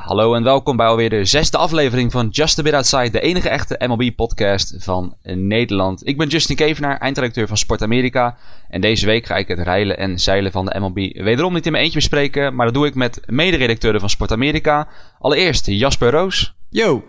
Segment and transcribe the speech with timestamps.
[0.00, 3.20] Ja, hallo en welkom bij alweer de zesde aflevering van Just a Bit Outside, de
[3.20, 6.06] enige echte MLB-podcast van Nederland.
[6.06, 8.36] Ik ben Justin Kevenaar, eindredacteur van Sport Amerika.
[8.68, 11.72] En deze week ga ik het rijlen en zeilen van de MLB wederom niet in
[11.72, 14.88] mijn eentje bespreken, maar dat doe ik met mederedacteuren van Sport Amerika.
[15.18, 16.54] Allereerst Jasper Roos.
[16.68, 17.04] Yo!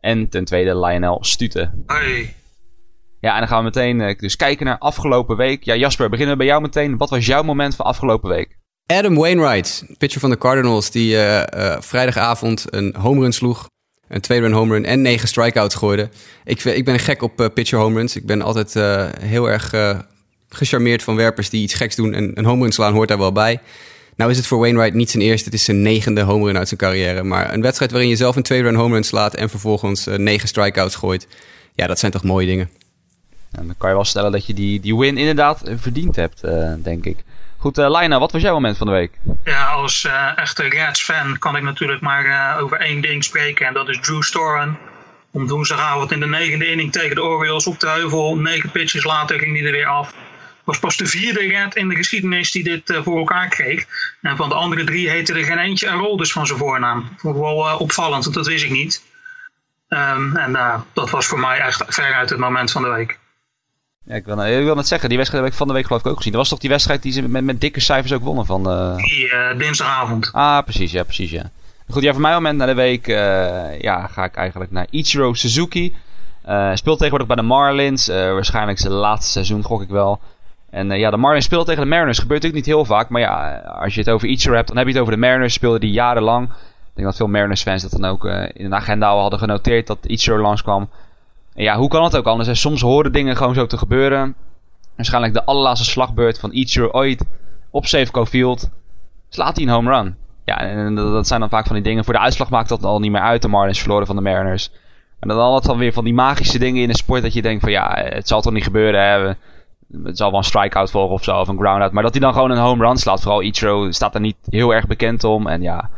[0.00, 1.70] En ten tweede Lionel Stute.
[1.86, 2.34] Hoi.
[3.20, 5.64] Ja, en dan gaan we meteen eh, dus kijken naar afgelopen week.
[5.64, 6.96] Ja, Jasper, beginnen we bij jou meteen.
[6.96, 8.58] Wat was jouw moment van afgelopen week?
[8.96, 13.68] Adam Wainwright, pitcher van de Cardinals, die uh, uh, vrijdagavond een home run sloeg.
[14.08, 16.08] Een twee run home run en negen strikeouts gooide.
[16.44, 18.16] Ik, ik ben gek op pitcher home runs.
[18.16, 18.74] Ik ben altijd
[19.20, 19.74] heel erg
[20.48, 22.14] gecharmeerd van werpers die iets geks doen.
[22.14, 23.60] En een home run slaan hoort daar wel bij.
[24.16, 26.68] Nou is het voor Wainwright niet zijn eerste, het is zijn negende home run uit
[26.68, 27.22] zijn carrière.
[27.22, 30.48] Maar een wedstrijd waarin je zelf een twee run home run slaat en vervolgens negen
[30.48, 31.26] strikeouts gooit.
[31.74, 32.70] Ja, dat zijn toch mooie dingen.
[33.50, 36.40] En dan kan je wel stellen dat je die, die win inderdaad verdiend hebt,
[36.82, 37.16] denk ik.
[37.60, 39.18] Goed, uh, Laina, wat was jouw moment van de week?
[39.44, 43.66] Ja, als uh, echte Reds-fan kan ik natuurlijk maar uh, over één ding spreken.
[43.66, 44.78] En dat is Drew Storen.
[45.30, 48.36] Om woensdagavond in de negende inning tegen de Orioles op de heuvel.
[48.36, 50.14] Negen pitches later ging hij er weer af.
[50.64, 53.86] Was pas de vierde Red in de geschiedenis die dit voor elkaar kreeg.
[54.22, 57.08] En van de andere drie heette er geen eentje Aroldis van zijn voornaam.
[57.16, 59.02] Vond wel opvallend, want dat wist ik niet.
[59.88, 63.18] Um, en dat was voor mij echt veruit het moment van de week.
[64.08, 66.00] Ja, ik wil, ik wil net zeggen, die wedstrijd heb ik van de week geloof
[66.00, 66.32] ik ook gezien.
[66.32, 68.70] Dat was toch die wedstrijd die ze met, met dikke cijfers ook wonnen van...
[68.70, 68.96] Uh...
[68.96, 70.30] Die uh, dinsdagavond.
[70.32, 71.50] Ah, precies, ja, precies, ja.
[71.90, 75.34] Goed, ja, voor mij moment naar de week uh, ja, ga ik eigenlijk naar Ichiro
[75.34, 75.94] Suzuki.
[76.74, 78.06] speelt tegenwoordig bij de Marlins.
[78.06, 80.20] waarschijnlijk zijn laatste seizoen, gok ik wel.
[80.70, 82.18] En ja, de Marlins speelt tegen de Mariners.
[82.18, 83.08] Gebeurt natuurlijk niet heel vaak.
[83.08, 85.54] Maar ja, als je het over Ichiro hebt, dan heb je het over de Mariners.
[85.54, 86.48] Speelde die jarenlang.
[86.48, 89.86] Ik denk dat veel Mariners fans dat dan ook in een agenda al hadden genoteerd
[89.86, 90.88] dat Ichiro langskwam
[91.64, 92.48] ja, hoe kan het ook anders?
[92.48, 94.34] En soms horen dingen gewoon zo te gebeuren.
[94.96, 97.24] Waarschijnlijk de allerlaatste slagbeurt van Ichiro ooit
[97.70, 98.70] op Safeco Field.
[99.28, 100.16] Slaat hij een home run.
[100.44, 102.04] Ja, en dat zijn dan vaak van die dingen.
[102.04, 103.42] Voor de uitslag maakt dat al niet meer uit.
[103.42, 104.70] De Marlins verloren van de Mariners.
[105.18, 107.22] En dan altijd dan weer van die magische dingen in de sport.
[107.22, 109.02] Dat je denkt van ja, het zal toch niet gebeuren.
[109.02, 109.32] Hè?
[110.02, 111.40] Het zal wel een strikeout volgen of zo.
[111.40, 111.92] Of een groundout.
[111.92, 113.22] Maar dat hij dan gewoon een home run slaat.
[113.22, 115.46] Vooral Ichiro staat er niet heel erg bekend om.
[115.46, 115.90] En ja,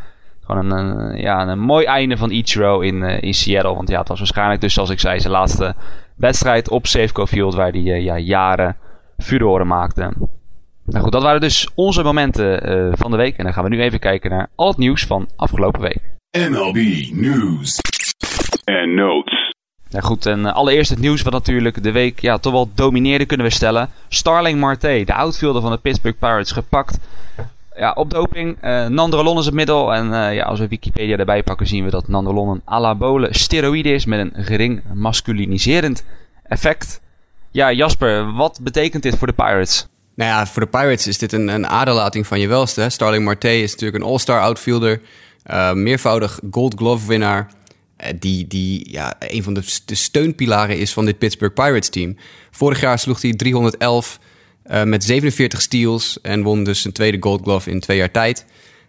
[0.51, 3.75] gewoon een, ja, een mooi einde van Ichiro in, uh, in Seattle.
[3.75, 5.75] Want ja, het was waarschijnlijk dus, zoals ik zei, zijn laatste
[6.17, 7.55] wedstrijd op Safeco Field.
[7.55, 8.77] Waar hij uh, ja, jaren
[9.19, 10.13] furoren maakte.
[10.85, 13.37] Nou goed, dat waren dus onze momenten uh, van de week.
[13.37, 16.01] En dan gaan we nu even kijken naar al het nieuws van afgelopen week.
[16.39, 16.77] MLB
[17.13, 17.79] News
[18.65, 19.55] en Notes.
[19.91, 23.47] Nou goed, en allereerst het nieuws wat natuurlijk de week ja, toch wel domineerde kunnen
[23.47, 23.89] we stellen.
[24.09, 26.99] Starling Marte, de outfielder van de Pittsburgh Pirates, gepakt
[27.77, 28.65] ja, op doping.
[28.65, 29.95] Uh, Nandrolon is het middel.
[29.95, 33.93] En uh, ja, als we Wikipedia erbij pakken, zien we dat Nandrolon een anabole steroïde
[33.93, 36.05] is met een gering masculiniserend
[36.43, 37.01] effect.
[37.51, 39.87] Ja, Jasper, wat betekent dit voor de Pirates?
[40.15, 42.89] Nou ja, voor de Pirates is dit een, een aderlating van je welste.
[42.89, 45.01] Starling Marte is natuurlijk een all-star outfielder.
[45.51, 47.51] Uh, meervoudig Gold Glove winnaar.
[48.19, 52.17] die die ja, een van de, de steunpilaren is van dit Pittsburgh Pirates team.
[52.51, 54.19] Vorig jaar sloeg hij 311
[54.71, 58.45] uh, met 47 steals en won dus een tweede Gold Glove in twee jaar tijd.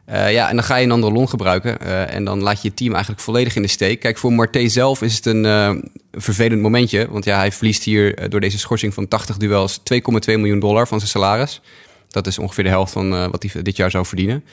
[0.09, 1.77] Uh, ja, en dan ga je een andere long gebruiken.
[1.81, 3.99] Uh, en dan laat je je team eigenlijk volledig in de steek.
[3.99, 7.07] Kijk, voor Marte zelf is het een vervelend momentje.
[7.09, 9.85] Want ja, hij verliest hier door deze schorsing van 80 duels 2,2
[10.25, 11.61] miljoen dollar van zijn salaris.
[12.07, 14.43] Dat is ongeveer de helft van wat hij dit jaar zou verdienen.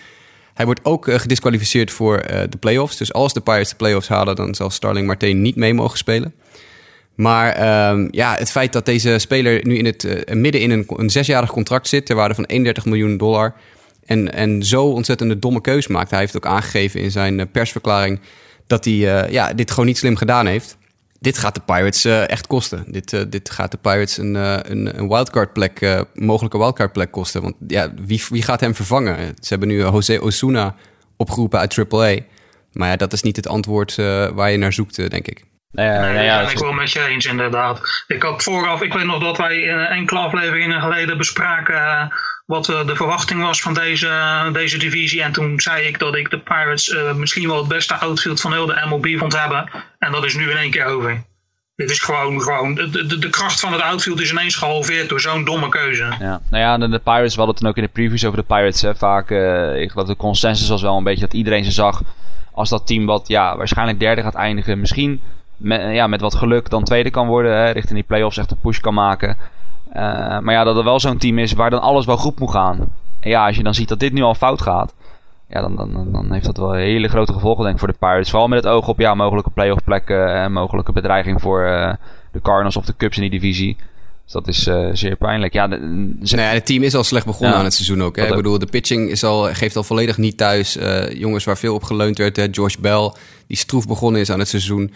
[0.54, 2.96] Hij wordt ook gedisqualificeerd voor de playoffs.
[2.96, 6.34] Dus als de Pirates de playoffs halen, dan zal Starling Marte niet mee mogen spelen.
[7.18, 10.84] Maar um, ja, het feit dat deze speler nu in het, uh, midden in een,
[10.96, 12.06] een zesjarig contract zit...
[12.06, 13.54] ter waarde van 31 miljoen dollar...
[14.04, 16.10] en, en zo ontzettend domme keus maakt.
[16.10, 18.20] Hij heeft ook aangegeven in zijn uh, persverklaring...
[18.66, 20.76] dat hij uh, ja, dit gewoon niet slim gedaan heeft.
[21.20, 22.84] Dit gaat de Pirates echt kosten.
[22.88, 27.42] Dit, dit gaat de Pirates een, een, een wildcard plek, mogelijke wildcard plek kosten.
[27.42, 29.16] Want ja, wie, wie gaat hem vervangen?
[29.16, 30.74] Ze hebben nu Jose Osuna
[31.16, 32.16] opgeroepen uit AAA...
[32.72, 33.96] Maar ja, dat is niet het antwoord
[34.34, 35.44] waar je naar zoekt, denk ik.
[35.70, 38.04] Nee, nee, nee ja, ben ik wel met je eens inderdaad.
[38.06, 42.06] Ik had vooraf, ik weet nog dat wij enkele afleveringen geleden bespraken uh,
[42.46, 45.22] wat de verwachting was van deze, deze divisie.
[45.22, 48.52] En toen zei ik dat ik de Pirates uh, misschien wel het beste outfield van
[48.52, 49.70] heel de MLB vond hebben.
[49.98, 51.24] En dat is nu in één keer over.
[51.76, 55.20] Dit is gewoon, gewoon de, de, de kracht van het outfield is ineens gehalveerd door
[55.20, 56.04] zo'n domme keuze.
[56.18, 58.44] Ja, nou ja, de, de Pirates, we hadden het ook in de previews over de
[58.44, 58.82] Pirates.
[58.82, 62.02] Hè, vaak, uh, ik geloof de consensus was wel een beetje dat iedereen ze zag
[62.52, 64.80] als dat team wat ja, waarschijnlijk derde gaat eindigen.
[64.80, 65.20] Misschien
[65.58, 67.56] met, ja, met wat geluk dan tweede kan worden.
[67.56, 69.36] Hè, richting die playoffs echt een push kan maken.
[69.88, 69.94] Uh,
[70.38, 72.78] maar ja, dat er wel zo'n team is waar dan alles wel goed moet gaan.
[73.20, 74.94] En ja, als je dan ziet dat dit nu al fout gaat.
[75.48, 78.30] ja, dan, dan, dan heeft dat wel hele grote gevolgen denk ik voor de Pirates.
[78.30, 81.62] Vooral met het oog op ja, mogelijke playoff plekken en mogelijke bedreiging voor
[82.32, 83.76] de Cardinals of de Cubs in die divisie.
[84.24, 85.52] Dus dat is uh, zeer pijnlijk.
[85.52, 88.16] Ja, de, nou ja, het team is al slecht begonnen aan het seizoen ook.
[88.16, 88.26] Hè?
[88.26, 90.78] Ik bedoel, de pitching is al, geeft al volledig niet thuis.
[91.12, 92.36] Jongens waar veel op geleund werd.
[92.36, 92.46] Hè?
[92.50, 93.12] Josh Bell,
[93.46, 94.92] die stroef begonnen is aan het seizoen.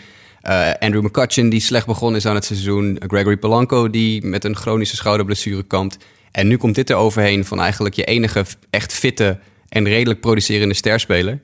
[0.48, 3.00] Uh, Andrew McCutcheon, die slecht begonnen is aan het seizoen.
[3.06, 5.96] Gregory Polanco, die met een chronische schouderblessure kampt.
[6.30, 10.74] En nu komt dit er overheen van eigenlijk je enige echt fitte en redelijk producerende
[10.74, 11.40] sterspeler.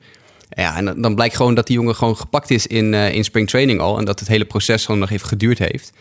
[0.49, 3.97] Ja, en dan blijkt gewoon dat die jongen gewoon gepakt is in, in springtraining al.
[3.97, 5.91] En dat het hele proces gewoon nog even geduurd heeft.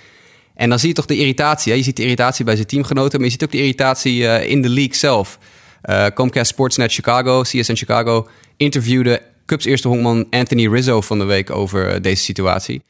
[0.59, 1.77] En dan zie je toch de irritatie.
[1.77, 4.63] Je ziet de irritatie bij zijn teamgenoten, maar je ziet ook de irritatie uh, in
[4.63, 5.39] de league zelf.
[5.85, 11.51] Uh, Comcast Sportsnet Chicago, CSN Chicago, interviewde Cubs eerste honkman Anthony Rizzo van de week
[11.51, 12.83] over uh, deze situatie.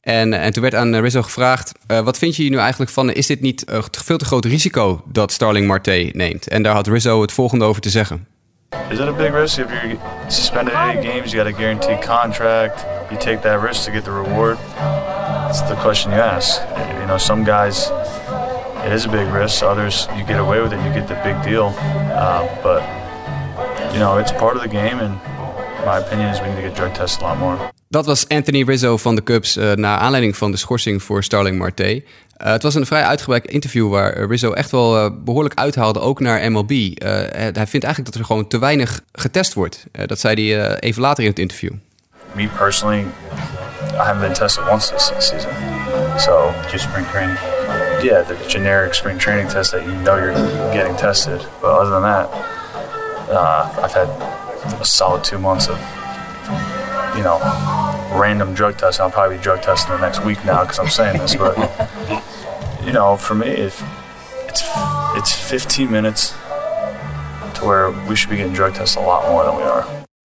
[0.00, 3.12] En, en toen werd aan Rizzo gevraagd: wat vind je hier nu eigenlijk van?
[3.12, 6.48] Is dit niet een veel te groot risico dat Starling Marte neemt?
[6.48, 8.26] En daar had Rizzo het volgende over te zeggen.
[8.90, 9.98] Is that a big risk if you're
[10.28, 11.32] suspended eight games?
[11.32, 12.84] You got a guaranteed contract.
[13.10, 14.58] You take that risk to get the reward.
[15.46, 16.60] That's the question you ask.
[16.98, 17.90] You know, some guys,
[18.84, 19.62] it is a big risk.
[19.62, 21.72] Others, you get away with it, you get the big deal.
[22.12, 22.82] Uh, but
[23.92, 25.18] you know, it's part of the game, and
[25.84, 27.72] my opinion is we need to get drug tested a lot more.
[27.88, 31.58] Dat was Anthony Rizzo van de Cubs uh, naar aanleiding van de schorsing voor Starling
[31.58, 31.94] Marte.
[31.94, 32.02] Uh,
[32.36, 36.50] het was een vrij uitgebreid interview waar Rizzo echt wel uh, behoorlijk uithaalde, ook naar
[36.50, 36.70] MLB.
[36.70, 39.84] Uh, hij vindt eigenlijk dat er gewoon te weinig getest wordt.
[40.06, 41.72] dat zei hij even later in het interview.
[42.32, 43.06] Me personally,
[43.92, 45.50] I haven't been tested once this season.
[46.18, 47.38] So just spring training.
[48.02, 51.46] Yeah, the generic spring training test that you know you're getting tested.
[51.60, 52.28] But other than that,
[53.84, 54.08] I've had
[54.80, 55.78] a solid two months of
[57.16, 57.38] you know,
[58.12, 59.00] random drug tests.
[59.00, 61.56] I'll probably be drug testing the next week now because I'm saying this, but
[62.84, 63.82] you know, for me, if
[64.48, 64.62] it's
[65.16, 66.34] it's 15 minutes
[67.54, 69.84] to where we should be getting drug tests a lot more than we are.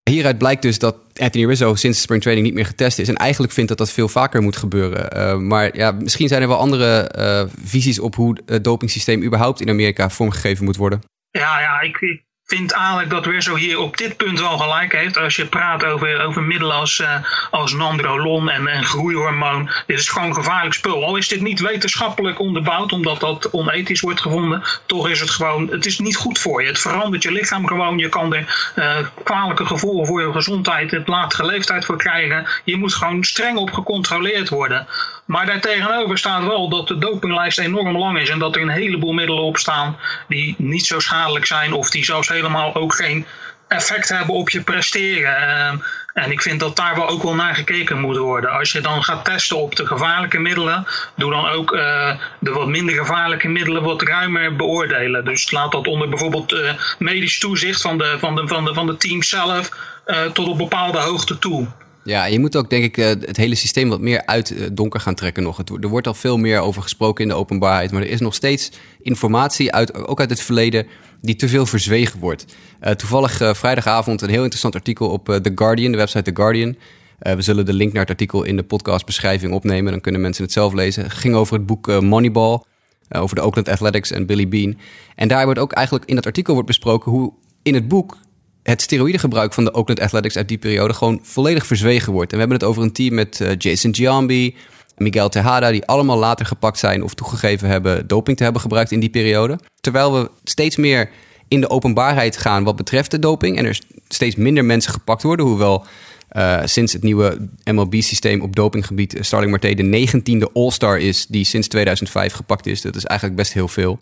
[0.09, 3.07] Hieruit blijkt dus dat Anthony Rizzo sinds spring training niet meer getest is.
[3.07, 5.17] En eigenlijk vindt dat dat veel vaker moet gebeuren.
[5.17, 9.61] Uh, maar ja, misschien zijn er wel andere uh, visies op hoe het dopingsysteem überhaupt
[9.61, 11.01] in Amerika vormgegeven moet worden.
[11.31, 15.17] Ja, ja ik, ik vind eigenlijk dat Rizzo hier op dit punt wel gelijk heeft.
[15.17, 17.13] Als je praat over, over middelen als, uh,
[17.51, 19.69] als nandrolon en, en groeihormoon.
[19.85, 21.05] Dit is gewoon gevaarlijk spul.
[21.05, 24.63] Al is dit niet wetenschappelijk onderbouwd, omdat dat onethisch wordt gevonden.
[24.85, 26.67] Toch is het gewoon, het is niet goed voor je.
[26.67, 27.97] Het verandert je lichaam gewoon.
[27.97, 32.47] Je kan er uh, kwalijke gevolgen voor je gezondheid, het latere leeftijd voor krijgen.
[32.63, 34.87] Je moet gewoon streng op gecontroleerd worden.
[35.25, 38.29] Maar daartegenover staat wel dat de dopinglijst enorm lang is.
[38.29, 39.97] En dat er een heleboel middelen op staan
[40.27, 41.73] die niet zo schadelijk zijn.
[41.73, 43.25] Of die zelfs helemaal ook geen
[43.67, 45.33] effect hebben op je presteren.
[45.41, 48.51] Uh, en ik vind dat daar wel ook wel naar gekeken moet worden.
[48.51, 52.67] Als je dan gaat testen op de gevaarlijke middelen, doe dan ook uh, de wat
[52.67, 55.25] minder gevaarlijke middelen wat ruimer beoordelen.
[55.25, 58.87] Dus laat dat onder bijvoorbeeld uh, medisch toezicht van de, van de, van de, van
[58.87, 59.69] de team zelf
[60.05, 61.67] uh, tot op bepaalde hoogte toe.
[62.03, 65.15] Ja, je moet ook denk ik het hele systeem wat meer uit het donker gaan
[65.15, 65.61] trekken nog.
[65.81, 68.71] Er wordt al veel meer over gesproken in de openbaarheid, maar er is nog steeds
[69.01, 70.87] informatie, uit, ook uit het verleden,
[71.21, 72.45] die te veel verzwegen wordt.
[72.81, 76.75] Uh, toevallig vrijdagavond een heel interessant artikel op The Guardian, de website The Guardian.
[77.19, 80.53] we zullen de link naar het artikel in de podcastbeschrijving opnemen, dan kunnen mensen het
[80.53, 81.03] zelf lezen.
[81.03, 82.61] Het ging over het boek Moneyball,
[83.09, 84.77] over de Oakland Athletics en Billy Bean.
[85.15, 88.17] En daar wordt ook eigenlijk in dat artikel wordt besproken hoe in het boek
[88.63, 92.31] het steroïdegebruik van de Oakland Athletics uit die periode gewoon volledig verzwegen wordt.
[92.31, 94.55] En we hebben het over een team met Jason Giambi,
[94.97, 98.99] Miguel Tejada, die allemaal later gepakt zijn of toegegeven hebben doping te hebben gebruikt in
[98.99, 99.59] die periode.
[99.81, 101.09] Terwijl we steeds meer
[101.47, 105.45] in de openbaarheid gaan wat betreft de doping en er steeds minder mensen gepakt worden,
[105.45, 105.85] hoewel
[106.31, 111.67] uh, sinds het nieuwe MLB-systeem op dopinggebied Starling Marte de negentiende All-Star is die sinds
[111.67, 112.81] 2005 gepakt is.
[112.81, 113.99] Dat is eigenlijk best heel veel.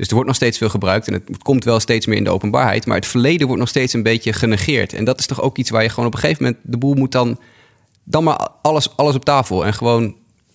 [0.00, 2.30] Dus er wordt nog steeds veel gebruikt en het komt wel steeds meer in de
[2.30, 2.86] openbaarheid.
[2.86, 4.92] Maar het verleden wordt nog steeds een beetje genegeerd.
[4.92, 6.94] En dat is toch ook iets waar je gewoon op een gegeven moment de boel
[6.94, 7.38] moet dan,
[8.04, 10.14] dan maar alles, alles op tafel en gewoon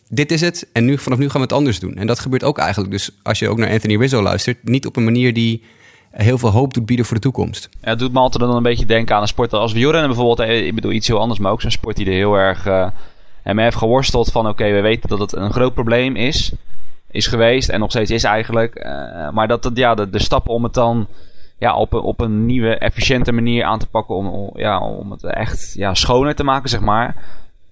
[0.10, 1.96] dit is het en nu, vanaf nu gaan we het anders doen.
[1.96, 4.96] En dat gebeurt ook eigenlijk, dus als je ook naar Anthony Rizzo luistert, niet op
[4.96, 5.64] een manier die
[6.12, 7.70] heel veel hoop doet bieden voor de toekomst.
[7.82, 10.50] Ja, het doet me altijd dan een beetje denken aan een sport als wielrennen bijvoorbeeld.
[10.50, 12.88] Eh, ik bedoel iets heel anders, maar ook zo'n sport die er heel erg uh,
[13.44, 16.52] en heeft geworsteld van oké, we weten dat het een groot probleem is,
[17.16, 18.86] is geweest en nog steeds is eigenlijk.
[18.86, 21.08] Uh, maar dat het, ja, de, stappen om het dan
[21.58, 25.24] ja, op, een, op een nieuwe, efficiënte manier aan te pakken om, ja, om het
[25.24, 27.16] echt ja, schoner te maken, zeg maar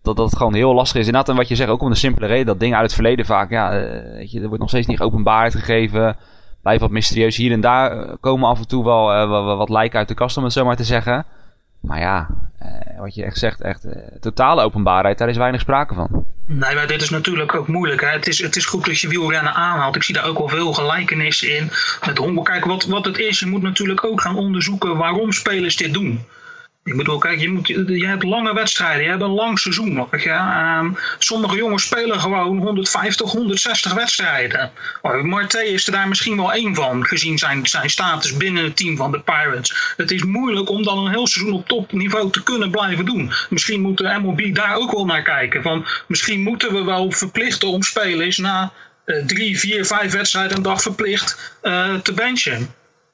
[0.01, 1.05] dat dat gewoon heel lastig is.
[1.05, 3.25] Inderdaad, en wat je zegt, ook om de simpele reden dat dingen uit het verleden
[3.25, 6.15] vaak, ja, uh, weet je, er wordt nog steeds niet openbaarheid gegeven.
[6.61, 7.37] Blijft wat mysterieus.
[7.37, 10.37] Hier en daar eh, komen af en toe wel wat, wat lijken uit de kast,
[10.37, 11.25] om het zo maar te zeggen.
[11.79, 12.27] Maar ja,
[12.97, 13.87] wat je echt zegt, echt
[14.19, 16.25] totale openbaarheid, daar is weinig sprake van.
[16.55, 18.01] Nee, maar dit is natuurlijk ook moeilijk.
[18.01, 18.07] Hè?
[18.07, 19.95] Het, is, het is goed dat je wielrennen aanhaalt.
[19.95, 21.71] Ik zie daar ook wel veel gelijkenissen in
[22.05, 22.43] met.
[22.43, 26.25] Kijk, wat, wat het is, je moet natuurlijk ook gaan onderzoeken waarom spelers dit doen.
[26.83, 30.13] Ik bedoel, kijk, je, je hebt lange wedstrijden, je hebt een lang seizoen nog.
[30.13, 34.71] Um, sommige jongens spelen gewoon 150, 160 wedstrijden.
[35.01, 38.75] Oh, Marte is er daar misschien wel één van, gezien zijn, zijn status binnen het
[38.75, 39.93] team van de Pirates.
[39.97, 43.31] Het is moeilijk om dan een heel seizoen op topniveau te kunnen blijven doen.
[43.49, 45.61] Misschien moet de MLB daar ook wel naar kijken.
[45.61, 48.71] Van, misschien moeten we wel verplichten om spelers na
[49.05, 52.73] uh, drie, vier, vijf wedstrijden een dag verplicht uh, te benchen.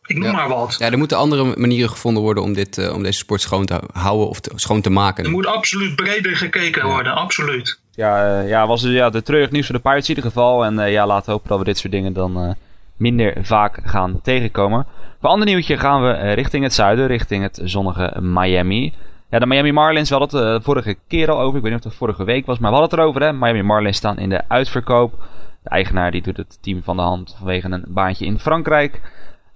[0.10, 0.32] Ik noem Ja.
[0.32, 0.76] maar wat.
[0.80, 3.80] Ja, er moeten andere manieren gevonden worden om, dit, eh, om deze sport schoon te
[3.94, 5.24] houden of te- schoon te maken.
[5.24, 7.80] Er moet absoluut breder gekeken worden, absoluut.
[7.92, 10.66] Ja, eh, ja, was dus, ja, de treurig nieuws voor de Pirates in ieder geval.
[10.66, 12.50] En eh, ja, laten we hopen dat we dit soort dingen dan eh,
[12.98, 14.86] minder vaak gaan tegenkomen.
[15.22, 18.94] Voor ander nieuwtje gaan we richting het zuiden, richting het zonnige Miami.
[19.30, 21.56] Ja, de Miami Marlins, we hadden het vorige keer al over.
[21.58, 23.22] Ik weet niet of het vorige week was, maar we hadden het erover.
[23.28, 23.34] Hè?
[23.34, 25.14] Miami Marlins staan in de uitverkoop.
[25.64, 29.02] De eigenaar die doet het team van de hand vanwege een baantje in Frankrijk.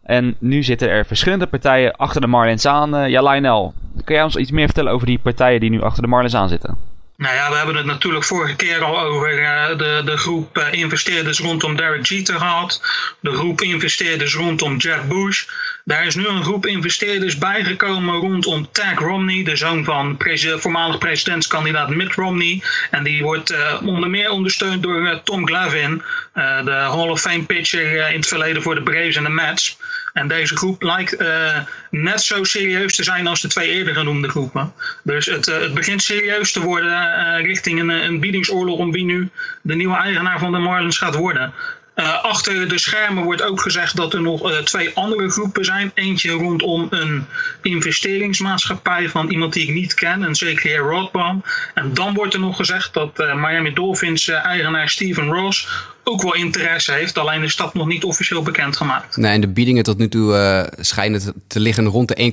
[0.03, 2.95] En nu zitten er verschillende partijen achter de Marlins aan.
[2.95, 6.03] Eh, ja, Lionel, kun jij ons iets meer vertellen over die partijen die nu achter
[6.03, 6.92] de Marlins aan zitten?
[7.23, 10.73] Nou ja, we hebben het natuurlijk vorige keer al over eh, de, de groep eh,
[10.73, 12.81] investeerders rondom Derek Jeter gehad.
[13.19, 15.45] De groep investeerders rondom Jeb Bush.
[15.85, 20.17] Daar is nu een groep investeerders bijgekomen rondom Tag Romney, de zoon van
[20.57, 22.61] voormalig presidentskandidaat Mitt Romney.
[22.91, 26.01] En die wordt eh, onder meer ondersteund door Tom Glavine,
[26.33, 29.77] eh, de Hall of Fame pitcher in het verleden voor de Braves en de Mets.
[30.13, 34.29] En deze groep lijkt eh, net zo serieus te zijn als de twee eerder genoemde
[34.29, 34.73] groepen.
[35.03, 39.05] Dus het, eh, het begint serieus te worden eh, richting een, een biedingsoorlog om wie
[39.05, 39.29] nu
[39.61, 41.53] de nieuwe eigenaar van de Marlins gaat worden.
[41.93, 45.91] Eh, achter de schermen wordt ook gezegd dat er nog eh, twee andere groepen zijn.
[45.93, 47.25] Eentje rondom een
[47.61, 51.41] investeringsmaatschappij van iemand die ik niet ken, een zekere Rothbaum.
[51.73, 55.67] En dan wordt er nog gezegd dat eh, Miami Dolphins eigenaar Steven Ross
[56.03, 57.17] ook wel interesse heeft.
[57.17, 59.17] Alleen is dat nog niet officieel bekendgemaakt.
[59.17, 62.31] Nee, en de biedingen tot nu toe schijnen te liggen rond de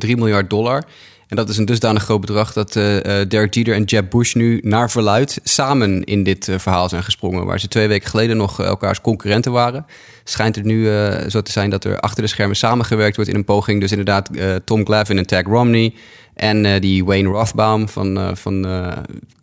[0.00, 0.84] 1,2, 1,3 miljard dollar.
[1.28, 2.84] En dat is een dusdanig groot bedrag dat eh,
[3.28, 7.46] Derek Jeter en Jeb Bush nu naar verluid samen in dit eh, verhaal zijn gesprongen.
[7.46, 9.86] Waar ze twee weken geleden nog elkaars concurrenten waren.
[10.24, 10.84] Schijnt het nu
[11.28, 13.80] zo te zijn dat er achter de schermen samengewerkt wordt in een poging.
[13.80, 14.30] Dus inderdaad
[14.64, 15.94] Tom Glavine en Tag Romney.
[16.34, 18.66] En die Wayne Rothbaum van, van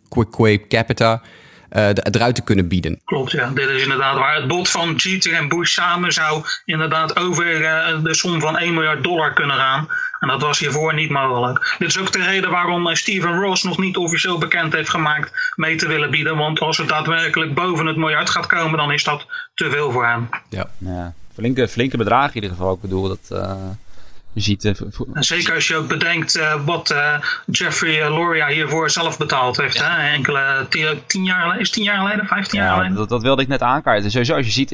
[0.08, 1.22] Quick Quake Capita.
[1.72, 3.00] Eh, eruit te kunnen bieden.
[3.04, 3.50] Klopt, ja.
[3.54, 4.36] Dit is inderdaad waar.
[4.36, 8.74] Het bod van Jeter en Bush samen zou inderdaad over eh, de som van 1
[8.74, 9.88] miljard dollar kunnen gaan.
[10.20, 11.74] En dat was hiervoor niet mogelijk.
[11.78, 15.52] Dit is ook de reden waarom eh, Steven Ross nog niet officieel bekend heeft gemaakt
[15.56, 16.36] mee te willen bieden.
[16.36, 20.06] Want als het daadwerkelijk boven het miljard gaat komen, dan is dat te veel voor
[20.06, 20.28] hem.
[20.48, 20.70] Ja.
[20.78, 22.74] Ja, flinke, flinke bedragen in ieder geval.
[22.74, 23.54] Ik bedoel, dat eh,
[24.40, 24.64] ziet...
[25.12, 27.14] En zeker als je ook bedenkt eh, wat eh,
[27.46, 29.82] Jeffrey eh, Loria hiervoor zelf betaald heeft.
[29.82, 30.12] Hè?
[30.12, 30.66] Enkele
[31.06, 32.96] tien, jaar geleden, is tien jaar geleden, vijftien jaar ja, geleden?
[32.96, 34.10] dat, dat wilde ik net aankaarten.
[34.10, 34.70] Sowieso, als je ziet,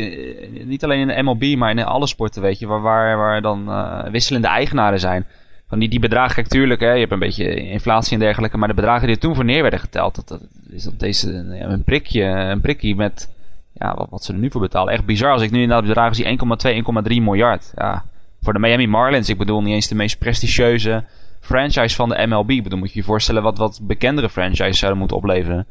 [0.67, 3.71] niet alleen in de MLB, maar in alle sporten, weet je, waar, waar, waar dan
[4.11, 5.27] wisselende eigenaren zijn.
[5.69, 8.69] Van die, die bedragen, kijk, tuurlijk, hè, je hebt een beetje inflatie en dergelijke, maar
[8.69, 11.85] de bedragen die er toen voor neer werden geteld, dat, dat is dat deze, een
[11.85, 13.29] prikje, een prikje met,
[13.73, 14.93] ja, wat, wat ze er nu voor betalen.
[14.93, 16.38] Echt bizar als ik nu inderdaad bedragen zie,
[16.73, 17.73] 1,2, 1,3 miljard.
[17.77, 18.05] Ja,
[18.42, 21.04] voor de Miami Marlins, ik bedoel niet eens de meest prestigieuze
[21.40, 22.50] franchise van de MLB.
[22.50, 25.66] Ik bedoel, moet je je voorstellen wat, wat bekendere franchises zouden moeten opleveren.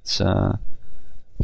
[0.00, 0.52] Het is, eh,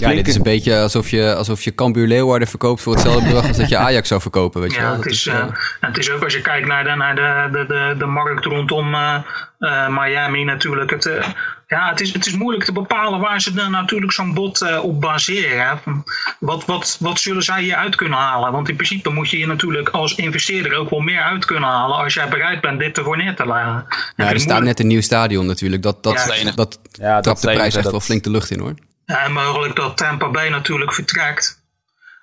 [0.00, 3.48] Ja, dit is een beetje alsof je, alsof je Cambuur Leeuwarden verkoopt voor hetzelfde bedrag
[3.48, 4.92] als dat je Ajax zou verkopen, weet je Ja, wel.
[4.92, 5.42] het Dat is, is, eh, eh,
[5.80, 8.44] en het is ook als je kijkt naar de, naar de, de, de, de markt
[8.44, 10.90] rondom eh, Miami natuurlijk.
[10.90, 11.26] Het, eh,
[11.66, 14.84] ja, het is, het is moeilijk te bepalen waar ze dan natuurlijk zo'n bod eh,
[14.84, 15.66] op baseren.
[15.66, 15.92] Hè.
[16.40, 18.52] Wat, wat, wat zullen zij hier uit kunnen halen?
[18.52, 21.96] Want in principe moet je hier natuurlijk als investeerder ook wel meer uit kunnen halen
[21.96, 23.84] als jij bereid bent dit ervoor neer te leggen.
[24.16, 25.82] En ja, er staat net een nieuw stadion natuurlijk.
[25.82, 28.30] Dat, dat, Ja, dat, dat Ja, dat trapt de prijs echt dat- wel flink de
[28.30, 28.74] lucht in hoor.
[29.08, 31.62] Ja, en mogelijk dat Tampa Bay natuurlijk vertrekt.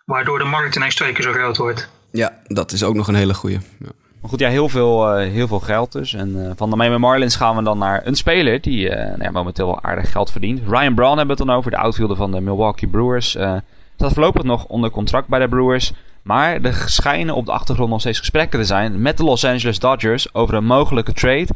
[0.05, 1.89] Waardoor de markt ineens twee keer zo groot wordt.
[2.11, 3.59] Ja, dat is ook nog een hele goeie.
[3.79, 3.89] Ja.
[4.21, 6.13] Maar goed, ja, heel veel, eh, heel veel geld dus.
[6.13, 9.23] En eh, van de Miami Marlins gaan we dan naar een speler die eh, nou
[9.23, 10.61] ja, momenteel wel aardig geld verdient.
[10.67, 13.35] Ryan Braun hebben we het dan over, de outfielder van de Milwaukee Brewers.
[13.35, 13.57] Eh
[13.95, 15.93] staat voorlopig nog onder contract bij de Brewers.
[16.21, 19.79] Maar er schijnen op de achtergrond nog steeds gesprekken te zijn met de Los Angeles
[19.79, 21.47] Dodgers over een mogelijke trade.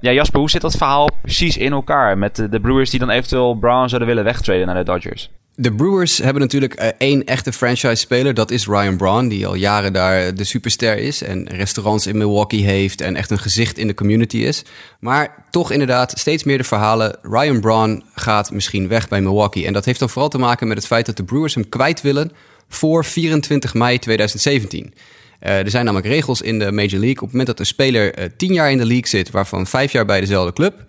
[0.00, 2.18] Ja, Jasper, hoe zit dat verhaal precies in elkaar?
[2.18, 5.30] Met de, Brewers die dan eventueel Brown zouden willen wegtraden naar de Dodgers.
[5.56, 8.34] De Brewers hebben natuurlijk eh, één echte franchise-speler.
[8.34, 11.22] Dat is Ryan Braun, die al jaren daar de superster is.
[11.22, 14.62] En restaurants in Milwaukee heeft en echt een gezicht in de community is.
[15.00, 17.18] Maar toch inderdaad steeds meer de verhalen.
[17.22, 19.66] Ryan Braun gaat misschien weg bij Milwaukee.
[19.66, 22.00] En dat heeft dan vooral te maken met het feit dat de Brewers hem kwijt
[22.00, 22.32] willen
[22.68, 24.94] voor 24 mei 2017.
[25.44, 27.10] Eh, er zijn namelijk regels in de Major League.
[27.10, 29.92] Op het moment dat een speler eh, 10 jaar in de league zit, waarvan 5
[29.92, 30.84] jaar bij dezelfde club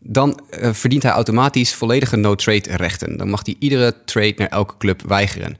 [0.00, 3.16] dan eh, verdient hij automatisch volledige no-trade rechten.
[3.16, 5.56] Dan mag hij iedere trade naar elke club weigeren.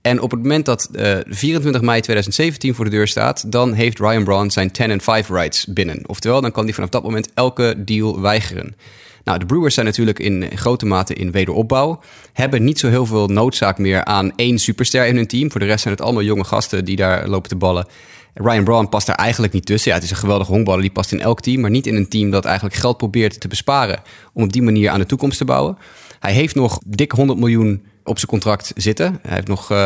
[0.00, 3.98] En op het moment dat uh, 24 mei 2017 voor de deur staat, dan heeft
[3.98, 6.02] Ryan Braun zijn 10 and 5 rights binnen.
[6.06, 8.76] Oftewel, dan kan hij vanaf dat moment elke deal weigeren.
[9.24, 12.00] Nou, de Brewers zijn natuurlijk in grote mate in wederopbouw.
[12.32, 15.50] Hebben niet zo heel veel noodzaak meer aan één superster in hun team.
[15.50, 17.86] Voor de rest zijn het allemaal jonge gasten die daar lopen te ballen.
[18.34, 19.90] Ryan Braun past daar eigenlijk niet tussen.
[19.90, 21.60] Ja, het is een geweldige honkballer, die past in elk team.
[21.60, 24.02] Maar niet in een team dat eigenlijk geld probeert te besparen...
[24.32, 25.78] om op die manier aan de toekomst te bouwen.
[26.20, 29.18] Hij heeft nog dik 100 miljoen op zijn contract zitten.
[29.22, 29.78] Hij, heeft nog, uh,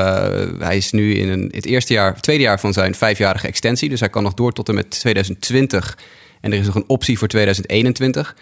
[0.58, 3.88] hij is nu in een, het eerste jaar, tweede jaar van zijn vijfjarige extensie.
[3.88, 5.98] Dus hij kan nog door tot en met 2020.
[6.40, 8.36] En er is nog een optie voor 2021.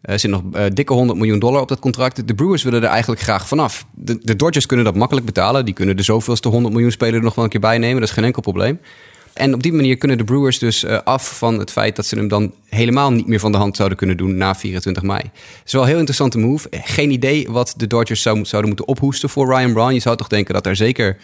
[0.00, 2.26] Er zit nog uh, dikke 100 miljoen dollar op dat contract.
[2.26, 3.86] De Brewers willen er eigenlijk graag vanaf.
[3.94, 5.64] De, Dodgers kunnen dat makkelijk betalen.
[5.64, 8.00] Die kunnen de zoveelste 100 miljoen speler er nog wel een keer bij nemen.
[8.00, 8.80] Dat is geen enkel probleem.
[9.32, 12.14] En op die manier kunnen de Brewers dus uh, af van het feit dat ze
[12.14, 15.20] hem dan helemaal niet meer van de hand zouden kunnen doen na 24 mei.
[15.20, 16.68] Het is wel een heel interessante move.
[16.70, 19.94] Geen idee wat de Dodgers zou, zouden moeten ophoesten voor Ryan Braun.
[19.94, 21.16] Je zou toch denken dat er zeker,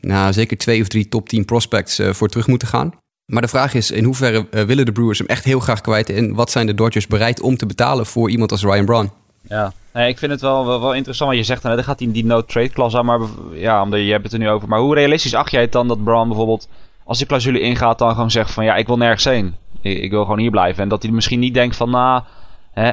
[0.00, 3.03] nou, zeker twee of drie top 10 prospects voor terug moeten gaan.
[3.26, 6.10] Maar de vraag is, in hoeverre uh, willen de Brewers hem echt heel graag kwijt?
[6.10, 9.10] En wat zijn de Dodgers bereid om te betalen voor iemand als Ryan Braun?
[9.48, 11.30] Ja, ik vind het wel, wel, interessant.
[11.30, 13.04] Want je zegt, dan gaat hij die no-trade clause aan.
[13.04, 13.20] Maar
[13.52, 14.68] ja, omdat je hebt het er nu over.
[14.68, 16.68] Maar hoe realistisch acht jij het dan dat Braun bijvoorbeeld
[17.04, 19.54] als die clausule ingaat, dan gewoon zegt van ja, ik wil nergens heen.
[19.80, 20.82] Ik, ik wil gewoon hier blijven.
[20.82, 22.22] En dat hij misschien niet denkt van nou,